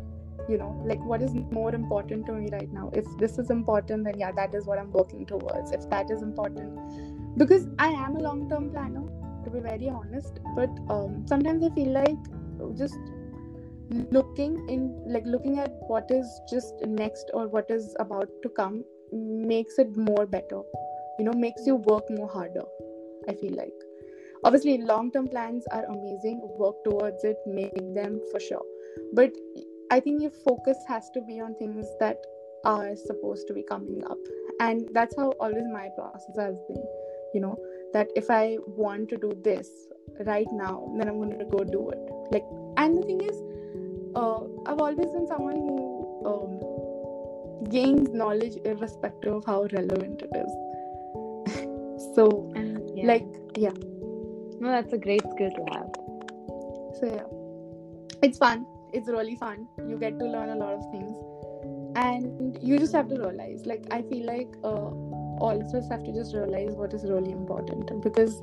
you 0.49 0.57
know 0.57 0.81
like 0.85 0.99
what 1.05 1.21
is 1.21 1.33
more 1.51 1.73
important 1.73 2.25
to 2.25 2.33
me 2.33 2.49
right 2.51 2.71
now 2.73 2.89
if 2.93 3.05
this 3.17 3.37
is 3.37 3.49
important 3.49 4.03
then 4.03 4.17
yeah 4.19 4.31
that 4.31 4.53
is 4.53 4.65
what 4.65 4.77
i'm 4.77 4.91
working 4.91 5.25
towards 5.25 5.71
if 5.71 5.89
that 5.89 6.09
is 6.11 6.21
important 6.21 7.37
because 7.37 7.67
i 7.79 7.87
am 7.87 8.15
a 8.15 8.19
long 8.19 8.49
term 8.49 8.69
planner 8.71 9.03
to 9.43 9.49
be 9.49 9.59
very 9.59 9.89
honest 9.89 10.39
but 10.55 10.69
um, 10.89 11.25
sometimes 11.27 11.63
i 11.63 11.69
feel 11.75 11.91
like 11.91 12.17
just 12.71 12.97
looking 14.11 14.67
in 14.69 15.03
like 15.05 15.25
looking 15.25 15.59
at 15.59 15.71
what 15.87 16.09
is 16.09 16.27
just 16.49 16.73
next 16.85 17.29
or 17.33 17.47
what 17.47 17.69
is 17.69 17.95
about 17.99 18.29
to 18.41 18.49
come 18.49 18.83
makes 19.11 19.77
it 19.77 19.95
more 19.95 20.25
better 20.25 20.61
you 21.19 21.25
know 21.25 21.33
makes 21.33 21.65
you 21.67 21.75
work 21.75 22.09
more 22.09 22.29
harder 22.29 22.63
i 23.29 23.33
feel 23.33 23.53
like. 23.55 23.73
Obviously 24.45 24.79
long 24.79 25.09
term 25.11 25.27
plans 25.29 25.65
are 25.71 25.85
amazing 25.85 26.41
work 26.57 26.75
towards 26.83 27.23
it 27.23 27.37
make 27.47 27.75
them 27.95 28.19
for 28.31 28.39
sure. 28.39 28.65
But 29.13 29.31
i 29.91 29.99
think 29.99 30.21
your 30.21 30.31
focus 30.31 30.77
has 30.87 31.09
to 31.11 31.21
be 31.21 31.39
on 31.39 31.55
things 31.55 31.87
that 32.01 32.17
are 32.65 32.95
supposed 32.95 33.47
to 33.47 33.53
be 33.53 33.63
coming 33.63 34.03
up. 34.05 34.17
And 34.59 34.89
that's 34.93 35.15
how 35.15 35.29
always 35.39 35.63
my 35.71 35.87
process 35.95 36.35
has 36.37 36.55
been 36.67 36.83
you 37.33 37.41
know 37.41 37.57
that 37.93 38.09
if 38.15 38.29
i 38.29 38.57
want 38.67 39.09
to 39.09 39.17
do 39.17 39.31
this 39.43 39.69
right 40.25 40.47
now, 40.51 40.93
then 40.97 41.07
I'm 41.09 41.17
going 41.17 41.37
to 41.39 41.45
go 41.45 41.63
do 41.63 41.89
it. 41.89 41.99
Like, 42.33 42.45
and 42.77 42.97
the 42.97 43.03
thing 43.03 43.21
is, 43.21 43.37
uh, 44.15 44.41
I've 44.65 44.79
always 44.79 45.11
been 45.11 45.27
someone 45.27 45.55
who 45.55 45.79
um, 46.25 47.69
gains 47.69 48.09
knowledge 48.09 48.57
irrespective 48.65 49.33
of 49.33 49.45
how 49.45 49.67
relevant 49.71 50.23
it 50.23 50.31
is. 50.35 50.51
so, 52.15 52.51
yeah. 52.95 53.05
like, 53.05 53.27
yeah. 53.55 53.73
no, 54.59 54.69
that's 54.69 54.93
a 54.93 54.97
great 54.97 55.21
skill 55.31 55.51
to 55.51 55.65
have. 55.73 55.89
So 56.99 57.05
yeah, 57.07 57.27
it's 58.21 58.37
fun. 58.37 58.65
It's 58.93 59.07
really 59.07 59.35
fun. 59.35 59.67
You 59.77 59.97
get 59.97 60.19
to 60.19 60.25
learn 60.25 60.49
a 60.49 60.55
lot 60.55 60.73
of 60.73 60.91
things, 60.91 61.17
and 61.95 62.57
you 62.61 62.77
just 62.77 62.93
have 62.93 63.09
to 63.09 63.15
realize. 63.15 63.65
Like 63.65 63.85
I 63.91 64.03
feel 64.03 64.25
like 64.25 64.55
uh, 64.63 64.91
all 65.43 65.59
of 65.59 65.73
us 65.73 65.89
have 65.89 66.03
to 66.03 66.13
just 66.13 66.33
realize 66.35 66.75
what 66.75 66.93
is 66.93 67.03
really 67.03 67.31
important 67.31 68.01
because 68.01 68.41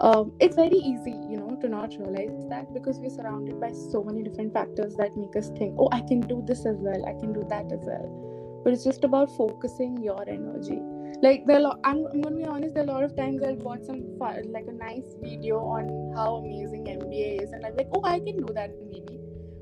um, 0.00 0.32
it's 0.40 0.56
very 0.56 0.76
easy, 0.76 1.12
you 1.12 1.36
know, 1.36 1.56
to 1.60 1.68
not 1.68 1.94
realize 1.98 2.48
that 2.48 2.72
because 2.74 2.98
we're 2.98 3.10
surrounded 3.10 3.60
by 3.60 3.72
so 3.72 4.02
many 4.02 4.22
different 4.22 4.52
factors 4.52 4.94
that 4.96 5.16
make 5.16 5.36
us 5.36 5.50
think, 5.50 5.76
oh, 5.78 5.88
I 5.92 6.00
can 6.00 6.20
do 6.20 6.42
this 6.46 6.66
as 6.66 6.76
well. 6.78 7.06
I 7.06 7.12
can 7.20 7.32
do 7.32 7.44
that 7.48 7.70
as 7.72 7.80
well. 7.82 8.60
But 8.64 8.72
it's 8.72 8.84
just 8.84 9.04
about 9.04 9.36
focusing 9.36 10.02
your 10.02 10.22
energy. 10.28 10.80
Like 11.20 11.46
there 11.46 11.64
I'm, 11.84 12.06
I'm 12.06 12.20
gonna 12.20 12.36
be 12.36 12.44
honest 12.44 12.74
there 12.74 12.84
are 12.84 12.88
a 12.88 12.92
lot 12.92 13.04
of 13.04 13.14
times 13.14 13.42
i'll 13.44 13.54
watch 13.56 13.82
some 13.82 14.02
like 14.18 14.66
a 14.66 14.72
nice 14.72 15.14
video 15.20 15.58
on 15.58 16.14
how 16.16 16.36
amazing 16.36 16.84
mba 16.84 17.42
is 17.42 17.52
and 17.52 17.64
i'm 17.64 17.76
like 17.76 17.88
oh 17.92 18.00
i 18.02 18.18
can 18.18 18.38
do 18.38 18.52
that 18.54 18.70
maybe. 18.90 19.20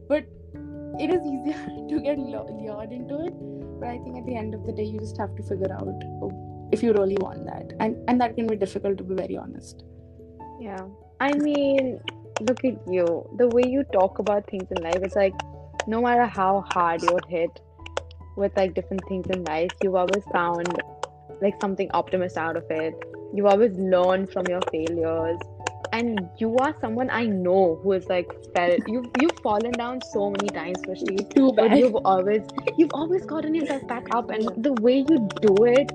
But 0.09 0.25
it 0.99 1.11
is 1.11 1.21
easier 1.27 1.66
to 1.90 2.01
get 2.01 2.19
lu- 2.19 2.47
lured 2.62 2.93
into 2.93 3.27
it. 3.27 3.35
But 3.81 3.88
i 3.88 3.99
think 3.99 4.16
at 4.16 4.27
the 4.27 4.37
end 4.37 4.55
of 4.55 4.64
the 4.64 4.73
day 4.73 4.85
you 4.85 4.99
just 5.01 5.19
have 5.19 5.35
to 5.37 5.43
figure 5.43 5.73
out 5.73 5.88
oh, 6.23 6.69
if 6.73 6.83
you 6.83 6.93
really 6.93 7.19
want 7.21 7.45
that. 7.45 7.73
And 7.81 7.97
and 8.09 8.21
that 8.21 8.37
can 8.37 8.47
be 8.47 8.57
difficult 8.57 8.97
to 8.99 9.05
be 9.05 9.14
very 9.14 9.37
honest 9.37 9.85
Yeah. 10.61 10.87
I 11.20 11.33
mean, 11.35 12.01
look 12.40 12.64
at 12.64 12.77
you. 12.87 13.29
The 13.38 13.49
way 13.49 13.62
you 13.66 13.85
talk 13.92 14.18
about 14.18 14.49
things 14.51 14.68
in 14.70 14.83
life, 14.83 15.01
it's 15.03 15.16
like 15.16 15.35
no 15.87 16.03
matter 16.03 16.27
how 16.27 16.61
hard 16.61 17.03
you're 17.03 17.27
hit 17.29 17.61
with 18.37 18.57
like 18.57 18.75
different 18.75 19.03
things 19.09 19.27
in 19.31 19.44
life, 19.44 19.70
you've 19.83 19.94
always 19.94 20.23
found 20.33 20.81
like 21.40 21.59
something 21.61 21.90
optimist 21.92 22.37
out 22.37 22.57
of 22.57 22.64
it. 22.70 22.94
You 23.35 23.46
always 23.46 23.73
learn 23.79 24.27
from 24.27 24.46
your 24.46 24.61
failures. 24.70 25.40
And 25.92 26.29
you 26.38 26.57
are 26.59 26.75
someone 26.81 27.11
I 27.11 27.27
know 27.27 27.81
who 27.83 27.92
is 27.92 28.07
like 28.09 28.31
felt 28.55 28.79
you've 28.87 29.11
you've 29.16 29.40
fallen 29.42 29.73
down 29.73 30.01
so 30.12 30.31
many 30.31 30.51
times, 30.51 30.85
Prishti. 30.87 31.35
too 31.35 31.53
but 31.57 31.77
you've 31.77 31.96
always 32.05 32.42
you've 32.77 32.92
always 32.92 33.25
gotten 33.27 33.55
yourself 33.55 33.88
back 33.88 34.07
up 34.12 34.31
and 34.31 34.62
the 34.62 34.73
way 34.73 34.99
you 34.99 35.35
do 35.42 35.64
it 35.64 35.90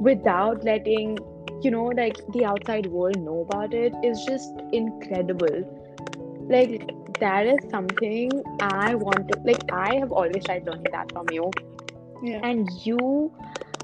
without 0.00 0.64
letting 0.64 1.18
you 1.64 1.70
know 1.70 1.84
like 1.84 2.20
the 2.32 2.44
outside 2.44 2.86
world 2.86 3.18
know 3.20 3.40
about 3.40 3.74
it 3.74 3.92
is 4.02 4.24
just 4.26 4.52
incredible. 4.72 5.64
Like 6.48 6.90
that 7.20 7.46
is 7.46 7.58
something 7.70 8.42
i 8.60 8.94
want 8.94 9.28
to 9.28 9.38
like 9.44 9.60
i 9.72 9.94
have 9.94 10.10
always 10.10 10.44
tried 10.44 10.66
learning 10.66 10.90
that 10.92 11.12
from 11.12 11.26
you. 11.30 11.50
Yeah. 12.22 12.40
And 12.42 12.68
you 12.84 13.32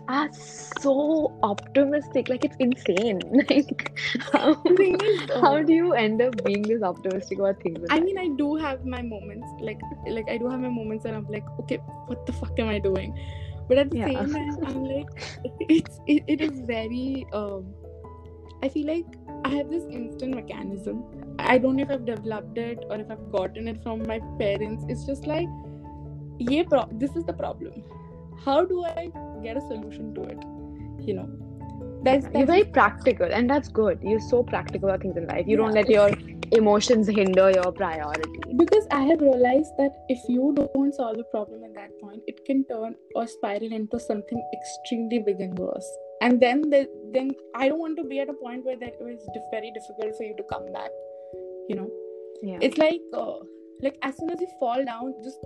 are 0.08 0.28
so 0.32 1.38
optimistic. 1.42 2.28
Like 2.28 2.44
it's 2.44 2.56
insane. 2.58 3.20
Like 3.50 3.98
how, 4.32 4.60
is, 4.64 5.30
uh, 5.34 5.40
how 5.40 5.62
do 5.62 5.72
you 5.72 5.92
end 5.92 6.22
up 6.22 6.44
being 6.44 6.62
this 6.62 6.82
optimistic 6.82 7.38
about 7.38 7.62
things? 7.62 7.84
I 7.90 8.00
mean, 8.00 8.18
I 8.18 8.28
do 8.36 8.56
have 8.56 8.84
my 8.84 9.02
moments, 9.02 9.46
like 9.60 9.80
like 10.06 10.28
I 10.28 10.38
do 10.38 10.48
have 10.48 10.60
my 10.60 10.68
moments, 10.68 11.04
and 11.04 11.14
I'm 11.16 11.26
like, 11.28 11.44
okay, 11.60 11.78
what 12.06 12.26
the 12.26 12.32
fuck 12.32 12.58
am 12.58 12.68
I 12.68 12.78
doing? 12.78 13.18
But 13.70 13.78
at 13.78 13.90
the 13.90 13.98
Yeah. 13.98 14.06
same 14.06 14.32
time, 14.34 14.64
I'm 14.66 14.84
like, 14.84 15.10
it's 15.78 16.00
it, 16.14 16.24
it 16.36 16.40
is 16.48 16.60
very. 16.70 17.26
Um, 17.40 17.72
I 18.62 18.68
feel 18.68 18.88
like 18.88 19.18
I 19.44 19.50
have 19.56 19.70
this 19.70 19.84
instant 19.98 20.34
mechanism. 20.34 21.04
I 21.38 21.58
don't 21.58 21.76
know 21.76 21.84
if 21.84 21.90
I've 21.90 22.04
developed 22.04 22.58
it 22.58 22.84
or 22.90 22.96
if 23.04 23.10
I've 23.10 23.26
gotten 23.32 23.68
it 23.74 23.82
from 23.84 24.02
my 24.14 24.18
parents. 24.40 24.84
It's 24.94 25.06
just 25.12 25.26
like, 25.26 25.48
yeah, 26.38 26.64
pro- 26.74 26.88
this 27.04 27.16
is 27.22 27.24
the 27.24 27.36
problem. 27.44 27.84
How 28.44 28.64
do 28.64 28.84
I 28.84 29.10
get 29.44 29.56
a 29.56 29.60
solution 29.60 30.14
to 30.16 30.22
it? 30.34 30.44
You 31.08 31.14
know, 31.14 31.28
that's, 32.02 32.26
you're 32.34 32.46
very 32.46 32.64
practical 32.64 33.28
and 33.30 33.48
that's 33.48 33.68
good 33.68 33.98
you're 34.02 34.20
so 34.20 34.42
practical 34.42 34.88
about 34.88 35.02
things 35.02 35.16
in 35.16 35.26
life 35.26 35.44
you 35.46 35.56
don't 35.56 35.72
let 35.72 35.88
your 35.88 36.10
emotions 36.52 37.06
hinder 37.06 37.50
your 37.50 37.72
priority. 37.72 38.40
Because 38.56 38.86
i 38.90 39.00
have 39.02 39.20
realized 39.20 39.72
that 39.78 39.92
if 40.08 40.18
you 40.28 40.54
don't 40.56 40.94
solve 40.94 41.16
the 41.16 41.24
problem 41.24 41.64
at 41.64 41.74
that 41.74 41.90
point 42.00 42.22
it 42.26 42.44
can 42.44 42.64
turn 42.64 42.96
or 43.14 43.26
spiral 43.26 43.72
into 43.72 44.00
something 44.00 44.42
extremely 44.52 45.20
big 45.20 45.40
and 45.40 45.58
worse. 45.58 45.90
And 46.22 46.40
then 46.40 46.68
the, 46.70 46.88
then 47.12 47.30
i 47.54 47.68
don't 47.68 47.78
want 47.78 47.96
to 47.98 48.04
be 48.04 48.20
at 48.20 48.28
a 48.28 48.34
point 48.34 48.64
where 48.64 48.78
that 48.78 48.98
dif- 48.98 49.50
very 49.52 49.72
difficult 49.72 50.16
for 50.16 50.24
you 50.24 50.34
to 50.36 50.42
come 50.50 50.70
back 50.72 50.90
you 51.68 51.76
know? 51.76 51.90
Yeah. 52.42 52.58
It's 52.60 52.78
like 52.78 53.00
uh, 53.14 53.38
like 53.82 53.96
as 54.02 54.16
soon 54.16 54.30
as 54.30 54.40
you 54.40 54.48
fall 54.58 54.84
down 54.84 55.14
just 55.22 55.38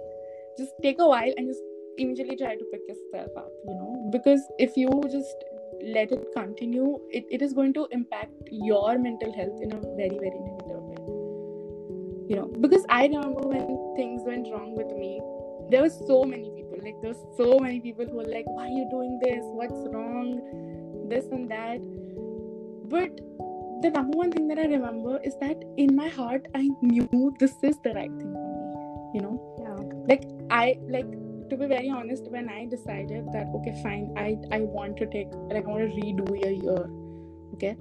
just 0.59 0.73
take 0.83 1.01
a 1.01 1.09
while 1.09 1.33
and 1.37 1.49
just 1.49 1.61
immediately 1.99 2.37
try 2.37 2.55
to 2.57 2.65
pick 2.73 2.81
yourself 2.89 3.31
up 3.37 3.51
you 3.67 3.75
know? 3.75 4.09
Because 4.11 4.41
if 4.59 4.77
you 4.77 4.89
just 5.11 5.45
let 5.83 6.13
it 6.13 6.25
continue 6.35 6.99
it, 7.11 7.25
it 7.31 7.43
is 7.43 7.53
going 7.53 7.75
to 7.75 7.87
impact 7.91 8.33
your 8.51 8.99
mental 8.99 9.33
health 9.33 9.61
in 9.61 9.73
a 9.73 9.81
very 9.97 10.19
very 10.19 10.41
negative 10.41 10.67
way 10.67 10.74
you 12.29 12.37
know 12.37 12.47
because 12.61 12.85
i 12.89 13.03
remember 13.07 13.47
when 13.49 13.67
things 13.97 14.23
went 14.25 14.49
wrong 14.53 14.75
with 14.77 14.91
me 14.97 15.21
there 15.71 15.83
were 15.83 15.91
so 15.91 16.25
many 16.25 16.51
people 16.51 16.79
like 16.83 16.97
there 17.01 17.13
were 17.13 17.35
so 17.37 17.59
many 17.59 17.81
people 17.81 18.05
who 18.05 18.17
were 18.17 18.31
like 18.37 18.47
why 18.47 18.65
are 18.65 18.77
you 18.77 18.87
doing 18.91 19.19
this? 19.23 19.41
What's 19.43 19.95
wrong? 19.95 21.09
This 21.09 21.25
and 21.27 21.51
that. 21.51 21.79
But 22.89 23.21
the 23.83 23.91
number 23.91 24.17
one 24.17 24.31
thing 24.33 24.49
that 24.49 24.59
i 24.59 24.67
remember 24.67 25.19
is 25.23 25.35
that 25.41 25.63
in 25.77 25.95
my 25.95 26.09
heart 26.09 26.47
i 26.55 26.69
knew 26.81 27.35
this 27.39 27.55
is 27.63 27.77
the 27.85 27.93
right 27.95 28.11
thing 28.19 28.33
for 28.33 28.53
me 28.53 28.65
you 29.15 29.21
know? 29.21 29.35
Yeah. 29.59 29.83
Like 30.09 30.25
I 30.51 30.79
like 30.89 31.11
to 31.51 31.57
be 31.57 31.67
very 31.67 31.91
honest 31.91 32.31
when 32.31 32.49
I 32.49 32.67
decided 32.67 33.27
that 33.33 33.49
okay 33.57 33.79
fine 33.83 34.15
I 34.17 34.39
I 34.51 34.61
want 34.61 34.97
to 34.99 35.07
take 35.07 35.29
like 35.51 35.65
I 35.65 35.69
want 35.69 35.91
to 35.91 36.01
redo 36.01 36.31
a 36.45 36.55
year 36.55 36.89
okay 37.55 37.77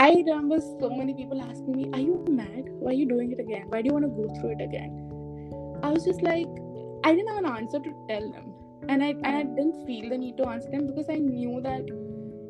I 0.00 0.10
remember 0.14 0.60
so 0.60 0.90
many 0.90 1.14
people 1.14 1.40
asking 1.42 1.76
me 1.76 1.90
are 1.94 2.00
you 2.00 2.24
mad? 2.28 2.64
Why 2.80 2.90
are 2.92 2.94
you 2.94 3.06
doing 3.08 3.32
it 3.32 3.40
again? 3.40 3.66
Why 3.68 3.82
do 3.82 3.88
you 3.88 3.92
want 3.94 4.06
to 4.06 4.10
go 4.10 4.28
through 4.40 4.52
it 4.58 4.62
again? 4.62 4.92
I 5.82 5.90
was 5.90 6.04
just 6.04 6.22
like 6.22 6.48
I 7.04 7.14
didn't 7.14 7.28
have 7.28 7.44
an 7.44 7.46
answer 7.46 7.80
to 7.80 7.92
tell 8.08 8.30
them. 8.32 8.54
And 8.88 9.02
I 9.04 9.08
and 9.10 9.26
I 9.26 9.42
didn't 9.44 9.86
feel 9.86 10.08
the 10.10 10.18
need 10.18 10.38
to 10.38 10.48
answer 10.48 10.70
them 10.70 10.86
because 10.88 11.10
I 11.10 11.16
knew 11.16 11.60
that 11.62 11.84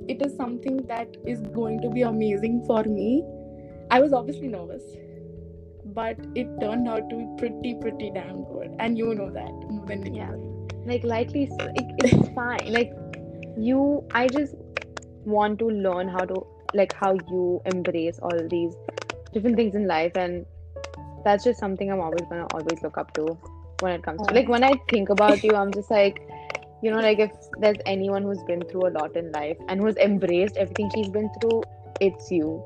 it 0.08 0.24
is 0.26 0.36
something 0.36 0.78
that 0.88 1.08
is 1.26 1.40
going 1.60 1.80
to 1.82 1.90
be 1.90 2.02
amazing 2.02 2.64
for 2.66 2.84
me. 2.84 3.24
I 3.90 4.00
was 4.00 4.12
obviously 4.12 4.48
nervous 4.48 4.84
but 5.94 6.16
it 6.36 6.48
turned 6.60 6.88
out 6.88 7.08
to 7.10 7.16
be 7.16 7.26
pretty 7.38 7.74
pretty 7.80 8.10
damn 8.14 8.44
good. 8.44 8.74
And 8.78 8.98
you 8.98 9.14
know 9.14 9.30
that 9.30 9.52
more 9.70 9.86
than 9.86 10.02
me 10.02 10.12
Yeah. 10.18 10.32
like 10.86 11.04
lightly 11.04 11.48
s- 11.50 11.68
it's 11.76 12.28
fine. 12.34 12.72
Like 12.78 12.92
you 13.58 14.04
i 14.14 14.28
just 14.28 14.54
want 15.24 15.58
to 15.60 15.66
learn 15.68 16.08
how 16.08 16.24
to 16.24 16.46
like 16.74 16.92
how 16.92 17.12
you 17.14 17.60
embrace 17.66 18.18
all 18.22 18.48
these 18.48 18.74
different 19.32 19.56
things 19.56 19.74
in 19.74 19.86
life 19.86 20.12
and 20.16 20.46
that's 21.24 21.44
just 21.44 21.58
something 21.60 21.90
i'm 21.90 22.00
always 22.00 22.26
gonna 22.28 22.46
always 22.48 22.82
look 22.82 22.96
up 22.98 23.12
to 23.14 23.36
when 23.80 23.92
it 23.92 24.02
comes 24.02 24.26
to 24.26 24.34
like 24.34 24.48
when 24.48 24.64
i 24.64 24.72
think 24.90 25.08
about 25.10 25.42
you 25.44 25.54
i'm 25.54 25.72
just 25.72 25.90
like 25.90 26.20
you 26.82 26.90
know 26.90 26.98
like 27.00 27.18
if 27.18 27.30
there's 27.58 27.76
anyone 27.86 28.22
who's 28.22 28.42
been 28.44 28.62
through 28.70 28.86
a 28.88 28.92
lot 28.98 29.14
in 29.16 29.30
life 29.32 29.56
and 29.68 29.80
who's 29.80 29.96
embraced 29.96 30.56
everything 30.56 30.90
she's 30.94 31.10
been 31.10 31.28
through 31.40 31.62
it's 32.00 32.30
you 32.30 32.62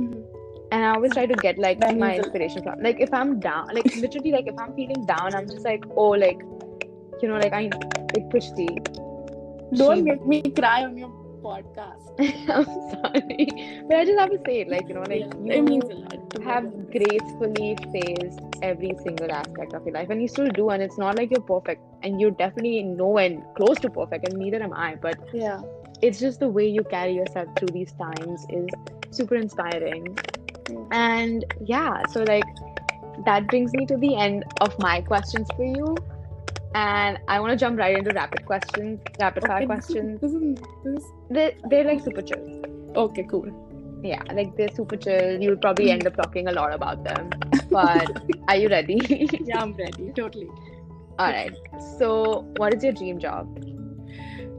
Mhm. 0.00 0.24
and 0.72 0.84
I 0.84 0.88
always 0.94 1.12
try 1.12 1.24
to 1.26 1.34
get 1.36 1.56
like 1.58 1.78
That 1.80 1.96
my 1.96 2.06
means 2.08 2.18
a 2.18 2.22
lot. 2.22 2.26
inspiration 2.26 2.62
from 2.64 2.80
like 2.82 3.00
if 3.00 3.12
I'm 3.14 3.38
down, 3.38 3.68
like 3.72 3.84
literally 3.94 4.32
like 4.32 4.48
if 4.48 4.58
I'm 4.58 4.74
feeling 4.74 5.04
down, 5.06 5.34
I'm 5.36 5.46
just 5.48 5.64
like 5.64 5.84
oh 5.96 6.08
like 6.22 6.40
you 7.22 7.28
know 7.28 7.36
like 7.42 7.52
I 7.52 7.60
like 8.14 8.24
Prishti. 8.32 8.66
don't 9.76 9.98
she- 9.98 10.02
make 10.02 10.26
me 10.26 10.40
cry 10.58 10.82
on 10.84 10.96
your 10.96 11.10
podcast. 11.44 12.04
I'm 12.58 12.64
sorry, 12.64 13.82
but 13.86 13.96
I 13.98 14.04
just 14.04 14.18
have 14.18 14.30
to 14.30 14.40
say 14.46 14.60
it 14.62 14.68
like 14.68 14.88
you 14.88 14.94
know 14.94 15.04
like 15.08 15.20
yeah, 15.20 15.32
you 15.44 15.52
it 15.52 15.62
means 15.62 15.84
a 15.84 15.94
lot 15.94 16.24
have 16.44 16.90
gracefully 16.90 17.76
faced 17.92 18.40
every 18.62 18.92
single 19.02 19.30
aspect 19.30 19.72
of 19.74 19.84
your 19.84 19.94
life 19.94 20.10
and 20.10 20.20
you 20.20 20.28
still 20.28 20.48
do 20.48 20.70
and 20.70 20.82
it's 20.82 20.98
not 20.98 21.16
like 21.16 21.30
you're 21.30 21.40
perfect 21.40 21.82
and 22.02 22.20
you're 22.20 22.30
definitely 22.30 22.82
no 22.82 23.04
nowhere 23.04 23.42
close 23.56 23.78
to 23.78 23.90
perfect 23.90 24.28
and 24.28 24.38
neither 24.38 24.62
am 24.62 24.72
I 24.72 24.96
but 24.96 25.18
yeah. 25.32 25.60
it's 26.02 26.18
just 26.18 26.40
the 26.40 26.48
way 26.48 26.66
you 26.66 26.82
carry 26.84 27.14
yourself 27.14 27.48
through 27.58 27.68
these 27.68 27.92
times 27.92 28.46
is 28.48 28.68
super 29.10 29.36
inspiring. 29.36 30.16
And 30.90 31.44
yeah 31.60 32.06
so 32.06 32.22
like 32.22 32.44
that 33.24 33.48
brings 33.48 33.72
me 33.74 33.86
to 33.86 33.96
the 33.96 34.16
end 34.16 34.44
of 34.60 34.76
my 34.78 35.00
questions 35.00 35.46
for 35.56 35.64
you 35.64 35.96
and 36.74 37.18
i 37.28 37.38
want 37.40 37.50
to 37.50 37.56
jump 37.56 37.78
right 37.78 37.96
into 37.96 38.10
rapid 38.14 38.44
questions 38.46 39.00
rapid 39.20 39.44
fire 39.46 39.56
Okay, 39.58 39.66
questions. 39.66 40.20
this 40.20 40.32
is, 40.32 40.54
this 40.84 41.02
is, 41.02 41.10
they're, 41.30 41.52
they're 41.70 41.84
like 41.84 42.00
super 42.02 42.22
chill. 42.22 42.62
Okay 42.96 43.26
cool. 43.30 43.48
Yeah 44.04 44.22
like 44.32 44.56
they're 44.56 44.68
super 44.74 44.96
chill. 44.96 45.40
You'll 45.40 45.56
probably 45.56 45.90
end 45.90 46.06
up 46.06 46.16
talking 46.16 46.48
a 46.48 46.52
lot 46.52 46.72
about 46.74 47.04
them 47.04 47.30
but 47.70 48.22
are 48.48 48.56
you 48.56 48.68
ready? 48.68 48.98
Yeah 49.44 49.60
i'm 49.62 49.72
ready. 49.74 50.12
Totally. 50.14 50.48
All 51.18 51.30
right 51.30 51.52
so 51.98 52.46
what 52.56 52.74
is 52.74 52.82
your 52.84 52.92
dream 52.92 53.18
job? 53.18 53.46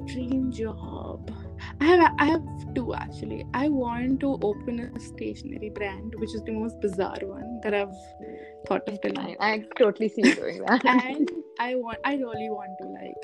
Dream 0.08 0.52
job. 0.52 1.32
I 1.82 1.86
have 1.86 2.14
I 2.20 2.26
have 2.26 2.44
two 2.76 2.94
actually. 2.94 3.46
I 3.54 3.70
want 3.70 4.20
to 4.22 4.38
open 4.42 4.80
a 4.80 5.00
stationery 5.00 5.70
brand, 5.70 6.14
which 6.18 6.34
is 6.34 6.44
the 6.44 6.52
most 6.52 6.80
bizarre 6.82 7.18
one 7.24 7.60
that 7.64 7.74
I've 7.74 7.96
thought 8.68 8.88
of 8.88 9.02
till 9.02 9.14
now. 9.14 9.34
I, 9.40 9.54
I 9.54 9.64
totally 9.78 10.10
see 10.10 10.24
you 10.28 10.36
doing 10.36 10.64
that. 10.66 10.86
and 10.86 11.30
I 11.60 11.76
want 11.76 11.98
I 12.04 12.16
really 12.16 12.50
want 12.50 12.78
to 12.82 12.88
like 12.88 13.16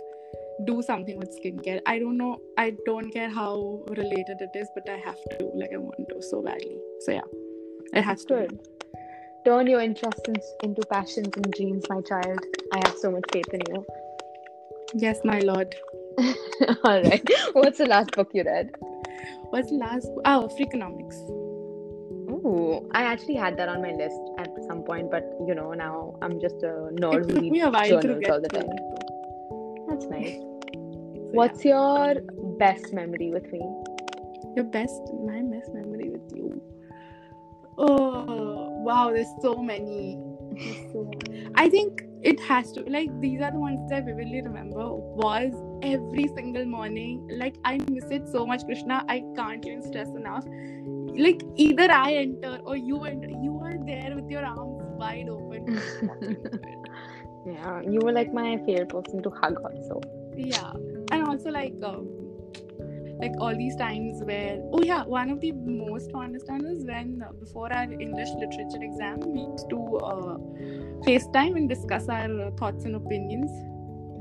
do 0.66 0.82
something 0.82 1.18
with 1.18 1.36
skincare. 1.44 1.82
I 1.86 2.00
don't 2.00 2.18
know. 2.18 2.40
I 2.58 2.74
don't 2.86 3.12
care 3.12 3.30
how 3.30 3.84
related 3.90 4.42
it 4.42 4.52
is, 4.56 4.70
but 4.76 4.90
I 4.90 4.98
have 4.98 5.18
to. 5.32 5.46
Like 5.56 5.72
I 5.74 5.78
want 5.78 6.08
to 6.10 6.22
so 6.22 6.42
badly. 6.42 6.78
So 7.02 7.12
yeah, 7.12 7.28
it 7.94 8.04
has 8.04 8.24
to. 8.26 8.48
Turn 9.44 9.66
your 9.66 9.82
interests 9.82 10.22
in- 10.28 10.36
into 10.70 10.84
passions 10.86 11.36
and 11.36 11.52
dreams, 11.52 11.84
my 11.90 12.00
child. 12.02 12.40
I 12.74 12.78
have 12.88 12.96
so 12.98 13.10
much 13.12 13.24
faith 13.34 13.52
in 13.54 13.62
you. 13.70 13.86
Yes, 14.94 15.20
my 15.24 15.40
lord. 15.40 15.74
All 16.84 17.02
right. 17.02 17.28
What's 17.54 17.80
the 17.80 17.88
last 17.88 18.12
book 18.12 18.30
you 18.34 18.44
read? 18.44 18.70
What's 19.50 19.72
the 19.72 19.78
last? 19.78 20.08
Oh, 20.26 20.48
Freakonomics. 20.60 21.41
Ooh, 22.44 22.90
I 22.94 23.04
actually 23.04 23.36
had 23.36 23.58
that 23.58 23.70
on 23.70 23.82
my 23.82 23.92
list 23.92 24.20
at 24.40 24.50
some 24.68 24.84
point, 24.84 25.12
but 25.12 25.24
you 25.48 25.54
know, 25.54 25.74
now 25.74 26.16
I'm 26.22 26.40
just 26.40 26.64
a 26.64 26.90
nerd 27.00 27.32
who 27.32 27.40
reads 27.40 27.64
a 27.64 27.70
while 27.70 28.02
to 28.02 28.02
journals 28.02 28.24
all 28.30 28.42
the 28.42 28.50
time. 28.50 28.70
That's 29.88 30.06
nice. 30.06 30.40
So, 31.32 31.38
What's 31.38 31.64
your 31.64 32.16
best 32.60 32.92
memory 32.92 33.32
with 33.32 33.50
me? 33.54 33.62
your 34.56 34.66
best? 34.66 35.02
My 35.26 35.42
best 35.42 35.74
memory 35.74 36.10
with 36.10 36.36
you. 36.36 36.62
Oh 37.78 38.70
wow, 38.84 39.12
there's 39.12 39.32
so 39.42 39.56
many. 39.56 40.18
There's 40.52 40.92
so 40.92 41.10
I 41.56 41.70
think 41.70 42.04
it 42.22 42.40
has 42.42 42.72
to 42.74 42.82
like 42.82 43.10
these 43.20 43.42
are 43.42 43.52
the 43.52 43.60
ones 43.60 43.90
that 43.90 43.98
I 43.98 44.02
vividly 44.02 44.42
remember. 44.42 44.94
Was 44.94 45.54
every 45.82 46.28
single 46.36 46.66
morning 46.66 47.28
like 47.32 47.56
I 47.64 47.80
miss 47.90 48.06
it 48.12 48.28
so 48.28 48.46
much, 48.46 48.66
Krishna. 48.66 49.06
I 49.08 49.24
can't 49.36 49.66
even 49.66 49.82
stress 49.84 50.10
enough. 50.10 50.46
Like 51.18 51.44
either 51.56 51.92
I 51.92 52.14
enter 52.14 52.60
or 52.66 52.78
you 52.78 53.04
enter. 53.04 53.30
You 53.30 53.60
are 53.64 53.78
there 53.86 54.16
with 54.16 54.30
your 54.30 54.46
arms 54.46 54.82
wide 54.98 55.30
open. 55.30 55.82
yeah, 57.46 57.82
you 57.82 58.00
were 58.02 58.12
like 58.12 58.34
my 58.34 58.58
favorite 58.66 58.90
person 58.90 59.24
to 59.24 59.30
hug 59.30 59.56
also. 59.64 60.02
yeah 60.38 60.72
and 61.12 61.24
also 61.24 61.50
like 61.50 61.74
um, 61.84 62.08
like 63.20 63.34
all 63.40 63.56
these 63.56 63.76
times 63.76 64.22
where 64.24 64.60
oh 64.74 64.82
yeah 64.82 65.04
one 65.04 65.30
of 65.30 65.40
the 65.42 65.52
most 65.52 66.12
funnest 66.12 66.48
times 66.48 66.66
is 66.66 66.86
when 66.86 67.22
uh, 67.22 67.32
before 67.34 67.72
our 67.72 67.84
english 67.84 68.30
literature 68.40 68.82
exam 68.82 69.20
we 69.20 69.42
used 69.42 69.70
to 69.70 69.98
uh, 69.98 70.38
facetime 71.06 71.56
and 71.56 71.70
discuss 71.70 72.08
our 72.08 72.48
uh, 72.48 72.52
thoughts 72.52 72.86
and 72.86 72.96
opinions 72.96 73.52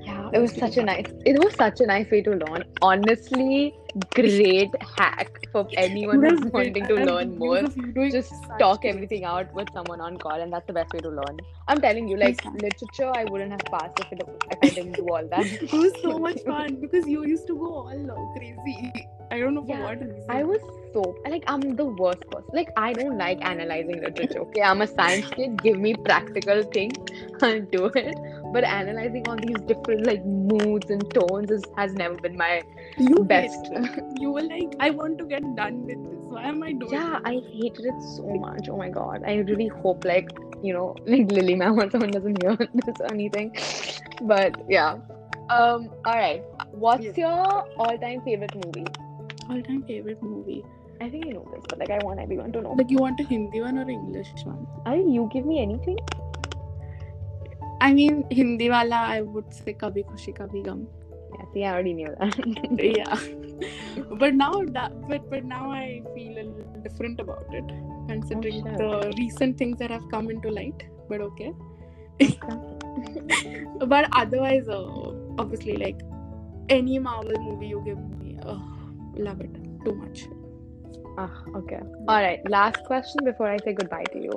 Yeah, 0.04 0.30
it 0.32 0.40
was 0.42 0.52
such 0.56 0.76
a 0.80 0.82
nice. 0.82 1.08
It 1.30 1.38
was 1.40 1.54
such 1.54 1.80
a 1.84 1.86
nice 1.88 2.10
way 2.12 2.22
to 2.26 2.30
learn. 2.42 2.62
Honestly, 2.90 3.74
great 4.14 4.74
hack 4.96 5.30
for 5.52 5.66
anyone 5.76 6.22
who's 6.22 6.44
wanting 6.52 6.86
to 6.88 6.94
learn 6.94 7.36
more. 7.38 7.62
Just 8.10 8.32
talk 8.58 8.84
everything 8.84 9.24
out 9.24 9.52
with 9.54 9.68
someone 9.72 10.00
on 10.00 10.16
call, 10.18 10.40
and 10.40 10.52
that's 10.52 10.66
the 10.66 10.72
best 10.72 10.92
way 10.92 11.00
to 11.00 11.08
learn. 11.08 11.38
I'm 11.68 11.80
telling 11.80 12.08
you, 12.08 12.16
like 12.16 12.40
literature, 12.54 13.10
I 13.14 13.24
wouldn't 13.24 13.52
have 13.52 13.64
passed 13.70 13.98
if, 13.98 14.12
it, 14.12 14.22
if 14.50 14.58
I 14.62 14.70
didn't 14.70 14.96
do 14.96 15.08
all 15.08 15.26
that. 15.30 15.46
it 15.62 15.72
was 15.72 15.92
so 16.02 16.18
much 16.18 16.40
fun 16.46 16.80
because 16.80 17.06
you 17.06 17.24
used 17.24 17.46
to 17.48 17.56
go 17.56 17.72
all 17.74 18.34
crazy 18.36 18.92
i 19.30 19.38
don't 19.38 19.54
know 19.54 19.64
for 19.64 19.76
Yeah, 19.76 19.82
what 19.84 20.00
reason 20.00 20.24
I 20.28 20.42
was 20.44 20.60
so 20.92 21.02
like 21.28 21.44
I'm 21.46 21.76
the 21.76 21.84
worst 21.84 22.24
person. 22.30 22.50
Like 22.52 22.70
I 22.76 22.92
don't 22.92 23.16
like 23.16 23.38
analyzing 23.42 24.00
literature. 24.02 24.40
Okay, 24.40 24.62
I'm 24.62 24.80
a 24.82 24.86
science 24.88 25.30
kid. 25.36 25.62
Give 25.62 25.78
me 25.78 25.94
practical 25.94 26.62
things, 26.72 26.98
I'll 27.42 27.60
do 27.60 27.84
it. 27.94 28.18
But 28.52 28.64
analyzing 28.64 29.26
all 29.28 29.36
these 29.36 29.60
different 29.60 30.06
like 30.06 30.24
moods 30.24 30.90
and 30.90 31.12
tones 31.14 31.50
is, 31.50 31.66
has 31.76 31.94
never 31.94 32.16
been 32.16 32.36
my 32.36 32.62
you 32.98 33.24
best. 33.24 33.70
you 34.16 34.30
were 34.32 34.42
like 34.42 34.72
i 34.80 34.90
want 34.90 35.18
to 35.18 35.24
get 35.24 35.44
done 35.56 35.76
with 35.86 36.00
this 36.06 36.24
why 36.36 36.42
am 36.48 36.62
i 36.62 36.72
doing 36.72 36.92
Yeah? 36.92 37.20
I 37.24 37.34
hated 37.52 37.86
it 37.92 38.02
so 38.02 38.24
much. 38.46 38.68
Oh 38.68 38.76
my 38.76 38.88
god. 38.88 39.22
I 39.26 39.36
really 39.50 39.68
hope 39.68 40.04
like 40.04 40.28
you 40.62 40.72
know 40.74 40.96
like 41.06 41.30
Lily 41.30 41.54
ma'am 41.56 41.78
or 41.78 41.88
someone 41.90 42.12
doesn't 42.12 42.42
hear 42.42 42.56
this 42.74 43.00
or 43.00 43.12
anything. 43.12 43.56
But 44.22 44.58
yeah. 44.68 44.98
Um. 45.50 45.88
All 46.04 46.16
right. 46.16 46.42
What's 46.72 47.04
Yes. 47.04 47.16
your 47.18 47.64
all-time 47.78 48.20
favorite 48.22 48.54
movie? 48.64 48.86
all-time 49.50 49.82
favorite 49.86 50.22
movie 50.22 50.64
I 51.00 51.08
think 51.10 51.24
you 51.26 51.32
know 51.34 51.44
this, 51.52 51.64
but 51.68 51.78
like 51.80 51.90
I 51.90 51.98
want 52.04 52.20
everyone 52.20 52.52
to 52.52 52.60
know. 52.62 52.72
like 52.80 52.90
you 52.90 52.98
want 52.98 53.18
a 53.20 53.24
hindi 53.24 53.60
one 53.62 53.78
or 53.78 53.88
english 53.94 54.28
one 54.44 54.66
I 54.86 54.94
you 54.96 55.28
give 55.32 55.46
me 55.46 55.60
anything. 55.62 55.96
I 57.80 57.92
mean, 57.94 58.24
Hindi 58.30 58.68
wala, 58.70 58.96
I 59.16 59.22
would 59.22 59.52
say 59.52 59.74
Kabhi 59.74 60.04
Khushi 60.04 60.36
Kabhi 60.36 60.64
Gham. 60.64 60.86
Yeah, 61.34 61.44
see, 61.52 61.64
I 61.64 61.72
already 61.72 61.94
knew 61.94 62.14
that. 62.18 62.34
Yeah, 62.78 63.16
but 64.18 64.34
now 64.34 64.62
that, 64.78 64.92
but 65.08 65.28
but 65.30 65.44
now 65.44 65.70
I 65.70 66.02
feel 66.14 66.38
a 66.38 66.44
little 66.44 66.80
different 66.82 67.20
about 67.20 67.46
it, 67.52 67.64
considering 68.08 68.66
Oh, 68.68 68.76
the 68.76 69.14
recent 69.18 69.58
things 69.58 69.78
that 69.78 69.90
have 69.90 70.08
come 70.10 70.30
into 70.30 70.50
light. 70.50 70.84
But 71.08 71.20
okay. 71.20 71.52
but 73.86 74.08
otherwise, 74.12 74.68
uh, 74.68 75.12
obviously, 75.38 75.76
like 75.76 76.00
any 76.68 76.98
Marvel 76.98 77.40
movie 77.40 77.68
you 77.68 77.82
give 77.84 77.98
me, 78.18 78.38
uh, 78.44 78.58
love 79.14 79.40
it 79.40 79.54
too 79.84 79.94
much. 79.94 80.26
Ah, 81.18 81.30
okay. 81.56 81.80
All 82.08 82.22
right. 82.22 82.40
Last 82.48 82.84
question 82.84 83.24
before 83.24 83.46
I 83.46 83.56
say 83.58 83.72
goodbye 83.72 84.04
to 84.12 84.18
you. 84.22 84.32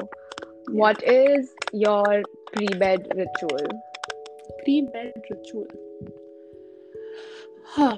What 0.67 1.03
is 1.03 1.53
your 1.73 2.23
pre-bed 2.53 3.07
ritual? 3.15 3.67
Pre-bed 4.63 5.13
ritual. 5.29 5.67
Huh. 7.65 7.97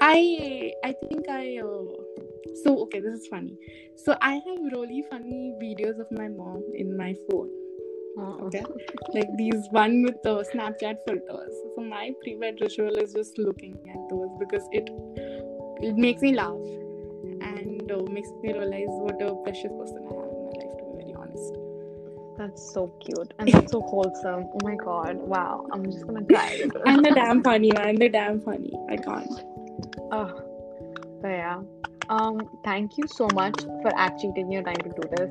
I 0.00 0.72
I 0.84 0.94
think 1.08 1.28
I 1.28 1.58
uh, 1.58 1.84
so 2.64 2.78
okay. 2.82 3.00
This 3.00 3.20
is 3.20 3.26
funny. 3.26 3.56
So 3.96 4.16
I 4.22 4.34
have 4.34 4.60
really 4.72 5.04
funny 5.10 5.54
videos 5.62 6.00
of 6.00 6.10
my 6.12 6.28
mom 6.28 6.62
in 6.74 6.96
my 6.96 7.14
phone. 7.30 7.50
Okay, 8.42 8.64
like 9.14 9.28
these 9.36 9.68
one 9.70 10.02
with 10.02 10.22
the 10.22 10.44
Snapchat 10.52 10.96
filters. 11.06 11.54
So 11.74 11.82
my 11.82 12.10
pre-bed 12.22 12.56
ritual 12.60 12.96
is 12.96 13.14
just 13.14 13.38
looking 13.38 13.78
at 13.88 14.08
those 14.10 14.28
because 14.38 14.66
it 14.72 14.90
it 15.80 15.96
makes 15.96 16.20
me 16.20 16.34
laugh 16.34 16.60
and 17.40 17.90
uh, 17.90 18.02
makes 18.10 18.28
me 18.42 18.52
realize 18.52 18.88
what 18.88 19.22
a 19.22 19.34
precious 19.42 19.72
person 19.78 20.06
I 20.10 20.14
have 20.14 20.19
That's 22.40 22.72
so 22.72 22.86
cute 23.04 23.34
and 23.38 23.48
that's 23.52 23.70
so 23.70 23.82
wholesome. 23.82 24.48
Oh 24.54 24.58
my 24.64 24.74
god! 24.74 25.16
Wow, 25.16 25.66
I'm 25.72 25.84
just 25.84 26.06
gonna 26.06 26.24
cry. 26.24 26.62
And 26.86 27.04
the 27.04 27.10
damn 27.10 27.42
funny 27.42 27.70
man. 27.70 27.96
The 27.96 28.08
damn 28.08 28.40
funny. 28.40 28.72
I 28.88 28.96
can't. 28.96 29.28
Oh, 30.10 30.28
but 31.20 31.28
yeah. 31.28 31.60
Um, 32.08 32.40
thank 32.64 32.96
you 32.96 33.06
so 33.06 33.28
much 33.34 33.60
for 33.82 33.90
actually 33.94 34.32
taking 34.36 34.52
your 34.52 34.62
time 34.62 34.76
to 34.76 34.88
do 34.88 35.02
this. 35.16 35.30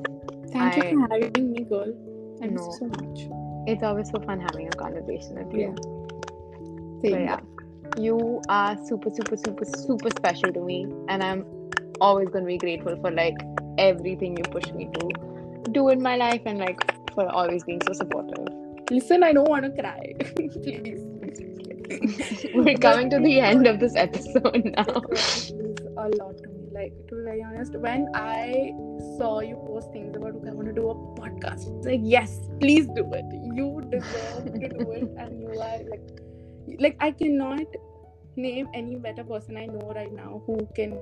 Thank 0.52 0.78
I- 0.78 0.90
you 0.90 1.00
for 1.00 1.08
having 1.12 1.52
me, 1.52 1.64
girl. 1.64 1.92
Thank 2.38 2.52
No. 2.52 2.66
you 2.66 2.72
so 2.78 2.86
much. 2.86 3.26
It's 3.66 3.82
always 3.82 4.08
so 4.08 4.20
fun 4.20 4.38
having 4.38 4.68
a 4.68 4.76
conversation 4.84 5.34
with 5.34 5.52
you. 5.52 5.60
Yeah. 5.60 5.82
So 7.02 7.08
Same. 7.10 7.24
yeah, 7.24 7.40
you 7.98 8.40
are 8.48 8.76
super, 8.86 9.10
super, 9.10 9.36
super, 9.36 9.64
super 9.64 10.10
special 10.10 10.52
to 10.52 10.60
me, 10.60 10.86
and 11.08 11.24
I'm 11.24 11.44
always 12.00 12.28
gonna 12.28 12.46
be 12.46 12.56
grateful 12.56 12.96
for 13.00 13.10
like 13.10 13.36
everything 13.78 14.36
you 14.36 14.44
push 14.44 14.70
me 14.70 14.88
to 14.94 15.08
do 15.72 15.88
in 15.88 16.00
my 16.00 16.16
life, 16.16 16.42
and 16.46 16.58
like 16.58 16.80
for 17.20 17.28
always 17.30 17.64
being 17.64 17.80
so 17.86 17.92
supportive. 17.92 18.46
Listen, 18.90 19.22
I 19.22 19.32
don't 19.32 19.48
want 19.48 19.64
to 19.64 19.82
cry. 19.82 20.14
Please. 20.36 21.00
We're 22.54 22.78
coming 22.78 23.10
to 23.10 23.18
the 23.18 23.40
end 23.40 23.66
of 23.66 23.80
this 23.80 23.94
episode 23.96 24.62
now. 24.64 25.02
A 26.04 26.08
lot 26.20 26.38
to 26.38 26.48
me. 26.48 26.56
Like 26.72 26.92
to 27.08 27.16
be 27.16 27.22
very 27.24 27.42
honest, 27.42 27.76
when 27.76 28.08
I 28.14 28.72
saw 29.18 29.40
you 29.40 29.56
post 29.66 29.92
things 29.92 30.16
about 30.16 30.36
okay, 30.36 30.50
I 30.50 30.52
want 30.52 30.68
to 30.68 30.72
do 30.72 30.88
a 30.90 30.94
podcast, 31.20 31.66
it's 31.76 31.86
like 31.86 32.00
yes, 32.02 32.38
please 32.60 32.86
do 32.98 33.04
it. 33.12 33.26
You 33.58 33.82
deserve 33.90 34.44
to 34.54 34.68
do 34.68 34.90
it, 34.92 35.10
and 35.18 35.40
you 35.42 35.48
are 35.48 35.78
like, 35.92 36.06
like 36.78 36.96
I 37.00 37.10
cannot 37.10 37.66
name 38.36 38.68
any 38.72 38.96
better 38.96 39.24
person 39.24 39.56
I 39.56 39.66
know 39.66 39.92
right 39.94 40.12
now 40.12 40.42
who 40.46 40.66
can 40.76 40.96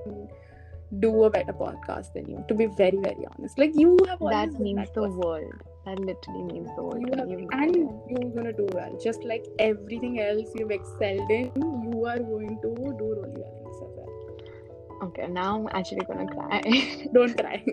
do 0.99 1.23
a 1.23 1.29
better 1.29 1.53
podcast 1.53 2.13
than 2.13 2.29
you. 2.29 2.43
To 2.47 2.55
be 2.55 2.65
very 2.65 2.97
very 2.97 3.25
honest, 3.37 3.59
like 3.59 3.75
you 3.75 3.97
have 4.07 4.21
always 4.21 4.51
That 4.53 4.59
means 4.59 4.77
that 4.77 4.93
the 4.95 5.01
person. 5.07 5.17
world. 5.17 5.53
That 5.89 5.99
literally 5.99 6.43
means 6.43 6.69
the 6.75 6.83
world. 6.83 7.01
you 7.01 7.13
have, 7.17 7.27
me. 7.27 7.47
and 7.51 7.75
you're 8.09 8.29
gonna 8.33 8.53
do 8.53 8.67
well 8.73 8.95
just 9.03 9.23
like 9.23 9.45
everything 9.57 10.19
else 10.19 10.51
you've 10.55 10.69
excelled 10.69 11.31
in 11.31 11.51
you 11.55 12.05
are 12.05 12.19
going 12.19 12.59
to 12.65 12.75
do 12.75 12.83
really 12.83 13.39
well 13.41 13.55
in 13.57 13.63
this 13.63 13.81
as 13.85 13.93
well 13.97 15.07
Okay, 15.07 15.25
now 15.27 15.55
I'm 15.55 15.67
actually 15.73 16.05
gonna 16.05 16.27
cry. 16.27 16.61
don't 17.13 17.35
cry 17.41 17.63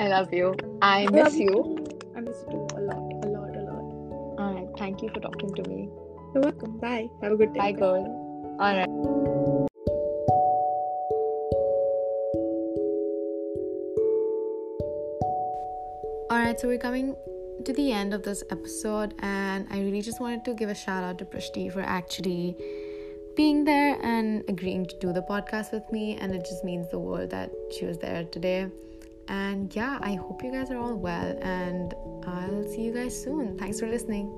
I 0.00 0.08
love 0.08 0.32
you. 0.32 0.56
I 0.82 1.06
miss 1.12 1.36
you. 1.36 1.54
i 2.16 2.20
miss 2.20 2.42
you 2.46 2.50
too 2.50 2.66
a 2.76 2.80
lot 2.80 2.96
a 2.96 3.28
lot 3.36 3.56
a 3.56 3.62
lot 3.70 3.84
All 4.40 4.52
right, 4.56 4.68
thank 4.78 5.02
you 5.02 5.10
for 5.14 5.20
talking 5.20 5.54
to 5.54 5.68
me. 5.68 5.88
you're 6.34 6.42
welcome 6.42 6.78
bye 6.78 7.06
have 7.22 7.32
a 7.32 7.36
good 7.36 7.52
day 7.54 7.60
Bye, 7.60 7.72
girl. 7.72 8.56
All 8.58 9.59
So 16.58 16.68
we're 16.68 16.78
coming 16.78 17.14
to 17.64 17.72
the 17.72 17.92
end 17.92 18.12
of 18.12 18.22
this 18.22 18.42
episode, 18.50 19.14
and 19.20 19.66
I 19.70 19.80
really 19.80 20.02
just 20.02 20.20
wanted 20.20 20.44
to 20.44 20.52
give 20.52 20.68
a 20.68 20.74
shout 20.74 21.04
out 21.04 21.16
to 21.18 21.24
Prishti 21.24 21.72
for 21.72 21.80
actually 21.80 22.54
being 23.36 23.64
there 23.64 23.98
and 24.02 24.44
agreeing 24.48 24.84
to 24.86 24.98
do 24.98 25.12
the 25.12 25.22
podcast 25.22 25.72
with 25.72 25.90
me. 25.90 26.16
And 26.16 26.34
it 26.34 26.44
just 26.44 26.62
means 26.64 26.90
the 26.90 26.98
world 26.98 27.30
that 27.30 27.50
she 27.70 27.86
was 27.86 27.98
there 27.98 28.24
today. 28.24 28.68
And 29.28 29.74
yeah, 29.74 29.98
I 30.02 30.16
hope 30.16 30.42
you 30.42 30.50
guys 30.50 30.70
are 30.70 30.76
all 30.76 30.96
well, 30.96 31.38
and 31.40 31.94
I'll 32.26 32.66
see 32.68 32.82
you 32.82 32.92
guys 32.92 33.22
soon. 33.22 33.56
Thanks 33.56 33.80
for 33.80 33.86
listening. 33.86 34.28